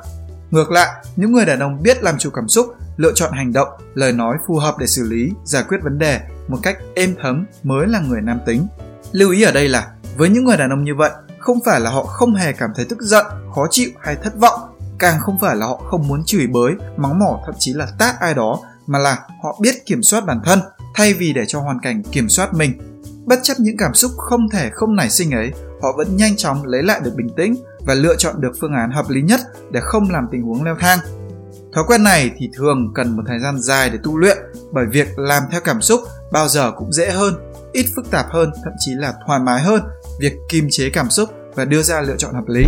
Ngược 0.52 0.72
lại, 0.72 0.88
những 1.16 1.32
người 1.32 1.46
đàn 1.46 1.60
ông 1.60 1.84
biết 1.84 2.04
làm 2.04 2.18
chủ 2.18 2.30
cảm 2.30 2.48
xúc, 2.48 2.76
lựa 2.98 3.12
chọn 3.16 3.34
hành 3.34 3.54
động, 3.54 3.68
lời 3.94 4.14
nói 4.14 4.38
phù 4.48 4.56
hợp 4.56 4.76
để 4.80 4.88
xử 4.88 5.10
lý, 5.10 5.32
giải 5.46 5.64
quyết 5.68 5.78
vấn 5.84 6.00
đề 6.00 6.20
một 6.48 6.58
cách 6.64 6.78
êm 6.96 7.16
thấm 7.22 7.46
mới 7.64 7.88
là 7.88 8.00
người 8.00 8.22
nam 8.22 8.40
tính. 8.46 8.68
Lưu 9.12 9.32
ý 9.32 9.44
ở 9.44 9.52
đây 9.52 9.70
là, 9.70 9.88
với 10.18 10.30
những 10.30 10.46
người 10.46 10.58
đàn 10.58 10.70
ông 10.70 10.84
như 10.84 10.96
vậy 10.96 11.12
không 11.46 11.60
phải 11.66 11.80
là 11.80 11.90
họ 11.90 12.04
không 12.04 12.36
hề 12.36 12.54
cảm 12.54 12.70
thấy 12.76 12.86
tức 12.90 13.02
giận 13.02 13.26
khó 13.56 13.68
chịu 13.70 13.90
hay 14.02 14.16
thất 14.24 14.34
vọng. 14.40 14.60
Càng 15.00 15.20
không 15.22 15.38
phải 15.42 15.56
là 15.56 15.66
họ 15.66 15.82
không 15.90 16.08
muốn 16.08 16.24
chửi 16.26 16.48
bới 16.48 16.74
mắng 16.98 17.20
mỏ 17.20 17.40
thậm 17.46 17.56
chí 17.60 17.74
là 17.74 17.88
tát 18.00 18.20
ai 18.20 18.34
đó 18.34 18.60
mà 18.88 19.00
là 19.00 19.20
họ 19.44 19.60
biết 19.62 19.86
kiểm 19.86 20.04
soát 20.04 20.26
bản 20.26 20.42
thân 20.46 20.60
thay 20.96 21.14
vì 21.14 21.34
để 21.34 21.44
cho 21.48 21.60
hoàn 21.60 21.80
cảnh 21.80 22.04
kiểm 22.12 22.30
soát 22.30 22.54
mình. 22.54 23.02
Bất 23.26 23.40
chấp 23.44 23.54
những 23.60 23.78
cảm 23.78 23.94
xúc 23.94 24.12
không 24.18 24.50
thể 24.50 24.70
không 24.74 24.96
nảy 24.96 25.10
sinh 25.10 25.32
ấy 25.32 25.52
họ 25.82 25.90
vẫn 25.98 26.18
nhanh 26.18 26.36
chóng 26.36 26.66
lấy 26.66 26.84
lại 26.84 27.00
được 27.04 27.12
bình 27.16 27.30
tĩnh 27.38 27.56
và 27.80 27.94
lựa 27.94 28.16
chọn 28.16 28.42
được 28.42 28.52
phương 28.62 28.74
án 28.74 28.92
hợp 28.92 29.10
lý 29.10 29.22
nhất 29.22 29.40
để 29.72 29.80
không 29.84 30.10
làm 30.12 30.28
tình 30.32 30.42
huống 30.42 30.64
leo 30.64 30.76
thang. 30.80 31.00
Thói 31.74 31.84
quen 31.88 32.04
này 32.04 32.32
thì 32.38 32.50
thường 32.58 32.92
cần 32.96 33.16
một 33.18 33.24
thời 33.28 33.40
gian 33.40 33.62
dài 33.62 33.90
để 33.90 33.98
tu 34.04 34.18
luyện 34.18 34.38
bởi 34.72 34.86
việc 34.92 35.20
làm 35.20 35.44
theo 35.52 35.62
cảm 35.62 35.82
xúc 35.82 36.02
bao 36.32 36.48
giờ 36.48 36.72
cũng 36.72 36.94
dễ 36.94 37.12
hơn, 37.12 37.34
ít 37.72 37.86
phức 37.96 38.12
tạp 38.12 38.26
hơn, 38.30 38.52
thậm 38.64 38.74
chí 38.80 38.92
là 38.96 39.14
thoải 39.28 39.40
mái 39.40 39.62
hơn 39.62 39.82
việc 40.20 40.34
kiềm 40.50 40.68
chế 40.70 40.90
cảm 40.90 41.10
xúc 41.10 41.30
và 41.56 41.66
đưa 41.66 41.82
ra 41.82 42.02
lựa 42.02 42.16
chọn 42.18 42.34
hợp 42.34 42.48
lý. 42.48 42.66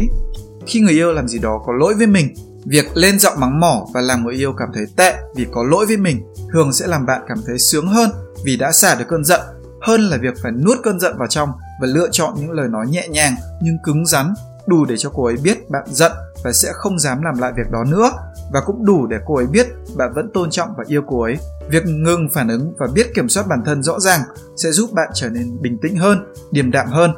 Khi 0.65 0.79
người 0.79 0.93
yêu 0.93 1.11
làm 1.11 1.27
gì 1.27 1.39
đó 1.39 1.61
có 1.65 1.73
lỗi 1.73 1.93
với 1.93 2.07
mình, 2.07 2.33
việc 2.65 2.97
lên 2.97 3.19
giọng 3.19 3.39
mắng 3.39 3.59
mỏ 3.59 3.85
và 3.93 4.01
làm 4.01 4.25
người 4.25 4.35
yêu 4.35 4.53
cảm 4.53 4.69
thấy 4.73 4.85
tệ 4.95 5.13
vì 5.35 5.45
có 5.51 5.63
lỗi 5.63 5.85
với 5.85 5.97
mình 5.97 6.21
thường 6.53 6.73
sẽ 6.73 6.87
làm 6.87 7.05
bạn 7.05 7.21
cảm 7.27 7.37
thấy 7.45 7.59
sướng 7.59 7.87
hơn 7.87 8.09
vì 8.43 8.57
đã 8.57 8.71
xả 8.71 8.95
được 8.95 9.05
cơn 9.07 9.23
giận 9.23 9.41
hơn 9.81 10.01
là 10.01 10.17
việc 10.17 10.33
phải 10.43 10.51
nuốt 10.51 10.77
cơn 10.83 10.99
giận 10.99 11.17
vào 11.17 11.27
trong 11.27 11.49
và 11.81 11.87
lựa 11.87 12.07
chọn 12.11 12.33
những 12.37 12.51
lời 12.51 12.67
nói 12.69 12.85
nhẹ 12.89 13.07
nhàng 13.07 13.35
nhưng 13.61 13.77
cứng 13.83 14.05
rắn 14.05 14.33
đủ 14.67 14.85
để 14.85 14.97
cho 14.97 15.09
cô 15.13 15.25
ấy 15.25 15.35
biết 15.43 15.69
bạn 15.69 15.83
giận 15.87 16.11
và 16.43 16.51
sẽ 16.51 16.69
không 16.73 16.99
dám 16.99 17.21
làm 17.23 17.37
lại 17.39 17.51
việc 17.57 17.71
đó 17.71 17.83
nữa 17.83 18.11
và 18.51 18.61
cũng 18.65 18.85
đủ 18.85 19.07
để 19.07 19.17
cô 19.25 19.35
ấy 19.35 19.47
biết 19.47 19.67
bạn 19.97 20.13
vẫn 20.15 20.29
tôn 20.33 20.49
trọng 20.49 20.69
và 20.77 20.83
yêu 20.87 21.01
cô 21.07 21.21
ấy. 21.21 21.37
Việc 21.69 21.85
ngừng 21.85 22.29
phản 22.33 22.47
ứng 22.47 22.73
và 22.77 22.87
biết 22.93 23.07
kiểm 23.15 23.29
soát 23.29 23.47
bản 23.47 23.59
thân 23.65 23.83
rõ 23.83 23.99
ràng 23.99 24.21
sẽ 24.55 24.71
giúp 24.71 24.89
bạn 24.93 25.09
trở 25.13 25.29
nên 25.29 25.61
bình 25.61 25.77
tĩnh 25.81 25.97
hơn, 25.97 26.33
điềm 26.51 26.71
đạm 26.71 26.87
hơn. 26.87 27.11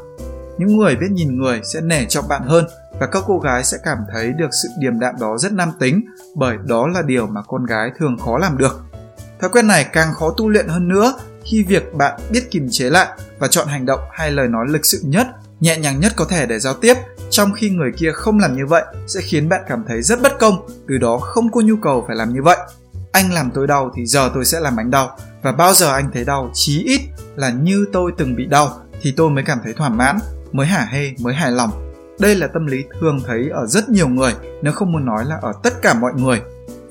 Những 0.58 0.78
người 0.78 0.96
biết 0.96 1.08
nhìn 1.12 1.38
người 1.38 1.62
sẽ 1.64 1.82
nể 1.82 2.06
trọng 2.06 2.28
bạn 2.28 2.42
hơn 2.42 2.66
và 3.00 3.08
các 3.08 3.24
cô 3.28 3.40
gái 3.40 3.64
sẽ 3.64 3.78
cảm 3.84 3.98
thấy 4.14 4.34
được 4.34 4.50
sự 4.64 4.70
điềm 4.80 5.00
đạm 5.00 5.16
đó 5.20 5.38
rất 5.38 5.54
nam 5.54 5.72
tính 5.80 6.06
bởi 6.36 6.58
đó 6.68 6.88
là 6.88 7.02
điều 7.02 7.28
mà 7.28 7.42
con 7.48 7.66
gái 7.66 7.92
thường 8.00 8.18
khó 8.26 8.38
làm 8.38 8.58
được. 8.58 8.82
Thói 9.42 9.50
quen 9.50 9.68
này 9.68 9.86
càng 9.94 10.14
khó 10.14 10.34
tu 10.38 10.50
luyện 10.50 10.68
hơn 10.68 10.88
nữa 10.88 11.14
khi 11.44 11.64
việc 11.64 11.94
bạn 11.94 12.20
biết 12.32 12.52
kiềm 12.52 12.68
chế 12.72 12.90
lại 12.90 13.08
và 13.40 13.48
chọn 13.48 13.68
hành 13.68 13.86
động 13.86 14.00
hay 14.12 14.32
lời 14.32 14.48
nói 14.48 14.66
lịch 14.70 14.86
sự 14.86 15.00
nhất, 15.04 15.28
nhẹ 15.60 15.78
nhàng 15.78 16.00
nhất 16.00 16.14
có 16.16 16.26
thể 16.30 16.46
để 16.46 16.60
giao 16.60 16.74
tiếp 16.74 16.94
trong 17.40 17.54
khi 17.54 17.70
người 17.70 17.92
kia 17.98 18.12
không 18.12 18.40
làm 18.40 18.56
như 18.56 18.66
vậy 18.66 18.84
sẽ 19.08 19.22
khiến 19.24 19.50
bạn 19.50 19.62
cảm 19.68 19.84
thấy 19.88 20.02
rất 20.02 20.22
bất 20.22 20.40
công, 20.40 20.68
từ 20.88 20.98
đó 20.98 21.18
không 21.18 21.52
có 21.52 21.62
nhu 21.62 21.76
cầu 21.82 22.04
phải 22.08 22.16
làm 22.16 22.34
như 22.34 22.44
vậy. 22.44 22.58
Anh 23.12 23.34
làm 23.34 23.52
tôi 23.54 23.68
đau 23.68 23.92
thì 23.96 24.06
giờ 24.06 24.32
tôi 24.34 24.46
sẽ 24.46 24.60
làm 24.60 24.78
anh 24.78 24.92
đau, 24.92 25.18
và 25.42 25.52
bao 25.52 25.74
giờ 25.74 25.94
anh 25.94 26.10
thấy 26.14 26.26
đau, 26.26 26.50
chí 26.54 26.84
ít 26.84 27.02
là 27.36 27.50
như 27.50 27.86
tôi 27.94 28.12
từng 28.18 28.36
bị 28.36 28.46
đau 28.46 28.78
thì 29.02 29.14
tôi 29.18 29.30
mới 29.30 29.44
cảm 29.44 29.58
thấy 29.64 29.74
thỏa 29.74 29.90
mãn, 29.90 30.18
mới 30.52 30.68
hả 30.68 30.88
hê, 30.92 31.12
mới 31.20 31.34
hài 31.34 31.52
lòng. 31.52 31.94
Đây 32.20 32.36
là 32.36 32.48
tâm 32.48 32.66
lý 32.66 32.84
thường 33.00 33.20
thấy 33.28 33.50
ở 33.54 33.66
rất 33.66 33.90
nhiều 33.90 34.08
người, 34.08 34.34
nếu 34.62 34.74
không 34.74 34.92
muốn 34.92 35.06
nói 35.06 35.26
là 35.26 35.36
ở 35.42 35.54
tất 35.64 35.82
cả 35.82 35.94
mọi 35.94 36.12
người. 36.16 36.42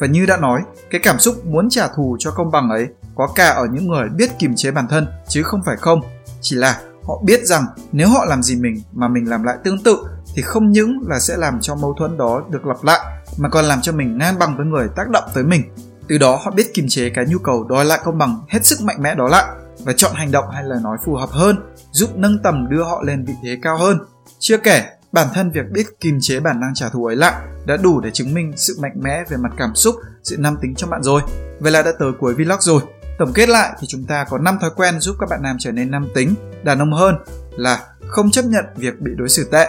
Và 0.01 0.07
như 0.07 0.27
đã 0.27 0.37
nói, 0.37 0.61
cái 0.91 1.01
cảm 1.05 1.19
xúc 1.19 1.47
muốn 1.47 1.69
trả 1.71 1.89
thù 1.89 2.17
cho 2.19 2.31
công 2.31 2.51
bằng 2.51 2.71
ấy 2.71 2.87
có 3.15 3.29
cả 3.35 3.49
ở 3.49 3.67
những 3.73 3.89
người 3.89 4.09
biết 4.09 4.39
kiềm 4.39 4.53
chế 4.57 4.71
bản 4.71 4.87
thân, 4.89 5.07
chứ 5.29 5.43
không 5.43 5.63
phải 5.67 5.77
không. 5.77 6.01
Chỉ 6.41 6.57
là 6.57 6.81
họ 7.05 7.23
biết 7.25 7.47
rằng 7.47 7.65
nếu 7.93 8.09
họ 8.09 8.25
làm 8.25 8.43
gì 8.43 8.57
mình 8.57 8.83
mà 8.93 9.09
mình 9.09 9.29
làm 9.29 9.43
lại 9.43 9.57
tương 9.65 9.83
tự 9.83 9.99
thì 10.35 10.43
không 10.43 10.73
những 10.73 10.99
là 11.09 11.19
sẽ 11.19 11.37
làm 11.37 11.59
cho 11.61 11.75
mâu 11.75 11.95
thuẫn 11.99 12.19
đó 12.19 12.43
được 12.51 12.67
lặp 12.67 12.85
lại, 12.85 13.01
mà 13.39 13.49
còn 13.49 13.65
làm 13.65 13.81
cho 13.81 13.93
mình 13.93 14.19
ngang 14.19 14.39
bằng 14.39 14.57
với 14.57 14.67
người 14.67 14.89
tác 14.97 15.11
động 15.11 15.25
tới 15.35 15.45
mình. 15.45 15.63
Từ 16.09 16.19
đó 16.19 16.41
họ 16.45 16.51
biết 16.51 16.75
kiềm 16.75 16.87
chế 16.89 17.11
cái 17.11 17.27
nhu 17.29 17.39
cầu 17.39 17.65
đòi 17.69 17.85
lại 17.85 18.01
công 18.05 18.19
bằng 18.19 18.41
hết 18.49 18.67
sức 18.67 18.79
mạnh 18.83 19.03
mẽ 19.03 19.15
đó 19.15 19.29
lại, 19.29 19.45
và 19.85 19.93
chọn 19.93 20.13
hành 20.15 20.33
động 20.33 20.45
hay 20.53 20.65
lời 20.65 20.79
nói 20.83 20.97
phù 21.05 21.15
hợp 21.15 21.31
hơn, 21.31 21.57
giúp 21.91 22.11
nâng 22.17 22.39
tầm 22.43 22.67
đưa 22.71 22.83
họ 22.83 23.03
lên 23.07 23.25
vị 23.25 23.33
thế 23.43 23.59
cao 23.63 23.79
hơn. 23.79 23.99
Chưa 24.39 24.57
kể, 24.57 24.83
bản 25.13 25.27
thân 25.35 25.51
việc 25.51 25.65
biết 25.73 25.87
kiềm 26.01 26.19
chế 26.21 26.41
bản 26.41 26.61
năng 26.61 26.75
trả 26.75 26.89
thù 26.89 27.07
ấy 27.07 27.17
lại 27.17 27.35
đã 27.67 27.77
đủ 27.77 28.01
để 28.01 28.11
chứng 28.11 28.35
minh 28.35 28.53
sự 28.57 28.79
mạnh 28.83 28.95
mẽ 29.03 29.25
về 29.29 29.37
mặt 29.37 29.53
cảm 29.57 29.75
xúc, 29.75 29.95
sự 30.23 30.37
nam 30.39 30.57
tính 30.61 30.75
trong 30.75 30.91
bạn 30.91 31.03
rồi. 31.03 31.23
Vậy 31.61 31.73
là 31.73 31.83
đã 31.83 31.91
tới 31.99 32.13
cuối 32.21 32.35
vlog 32.35 32.61
rồi. 32.61 32.83
Tổng 33.19 33.33
kết 33.35 33.49
lại 33.49 33.73
thì 33.81 33.87
chúng 33.87 34.05
ta 34.05 34.25
có 34.31 34.39
5 34.39 34.59
thói 34.61 34.71
quen 34.77 35.01
giúp 35.01 35.17
các 35.21 35.29
bạn 35.31 35.43
nam 35.43 35.57
trở 35.59 35.73
nên 35.73 35.91
nam 35.91 36.09
tính, 36.15 36.35
đàn 36.65 36.79
ông 36.79 36.93
hơn 36.93 37.15
là 37.51 37.87
không 38.07 38.31
chấp 38.31 38.45
nhận 38.45 38.65
việc 38.77 39.01
bị 39.01 39.11
đối 39.17 39.29
xử 39.29 39.49
tệ 39.53 39.69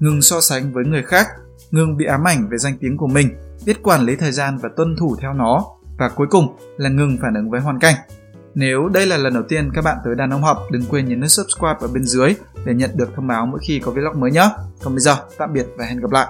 ngừng 0.00 0.22
so 0.22 0.40
sánh 0.40 0.72
với 0.72 0.84
người 0.84 1.02
khác, 1.02 1.26
ngừng 1.70 1.96
bị 1.96 2.04
ám 2.04 2.24
ảnh 2.24 2.48
về 2.50 2.58
danh 2.58 2.78
tiếng 2.80 2.96
của 2.96 3.06
mình, 3.06 3.28
biết 3.66 3.82
quản 3.82 4.00
lý 4.00 4.16
thời 4.16 4.32
gian 4.32 4.58
và 4.58 4.68
tuân 4.76 4.96
thủ 5.00 5.16
theo 5.20 5.32
nó 5.32 5.64
và 5.98 6.08
cuối 6.08 6.26
cùng 6.30 6.56
là 6.76 6.88
ngừng 6.88 7.18
phản 7.22 7.34
ứng 7.34 7.50
với 7.50 7.60
hoàn 7.60 7.78
cảnh. 7.78 7.94
Nếu 8.54 8.88
đây 8.88 9.06
là 9.06 9.16
lần 9.16 9.34
đầu 9.34 9.42
tiên 9.48 9.70
các 9.74 9.84
bạn 9.84 9.98
tới 10.04 10.14
Đàn 10.14 10.30
ông 10.30 10.42
học, 10.42 10.58
đừng 10.70 10.82
quên 10.88 11.08
nhấn 11.08 11.20
nút 11.20 11.30
subscribe 11.30 11.78
ở 11.80 11.88
bên 11.88 12.04
dưới 12.04 12.34
để 12.64 12.74
nhận 12.74 12.90
được 12.94 13.08
thông 13.16 13.26
báo 13.26 13.46
mỗi 13.46 13.60
khi 13.62 13.80
có 13.84 13.90
vlog 13.92 14.20
mới 14.20 14.30
nhé. 14.30 14.50
Còn 14.82 14.94
bây 14.94 15.00
giờ, 15.00 15.16
tạm 15.38 15.52
biệt 15.52 15.66
và 15.76 15.84
hẹn 15.84 16.00
gặp 16.00 16.10
lại. 16.10 16.26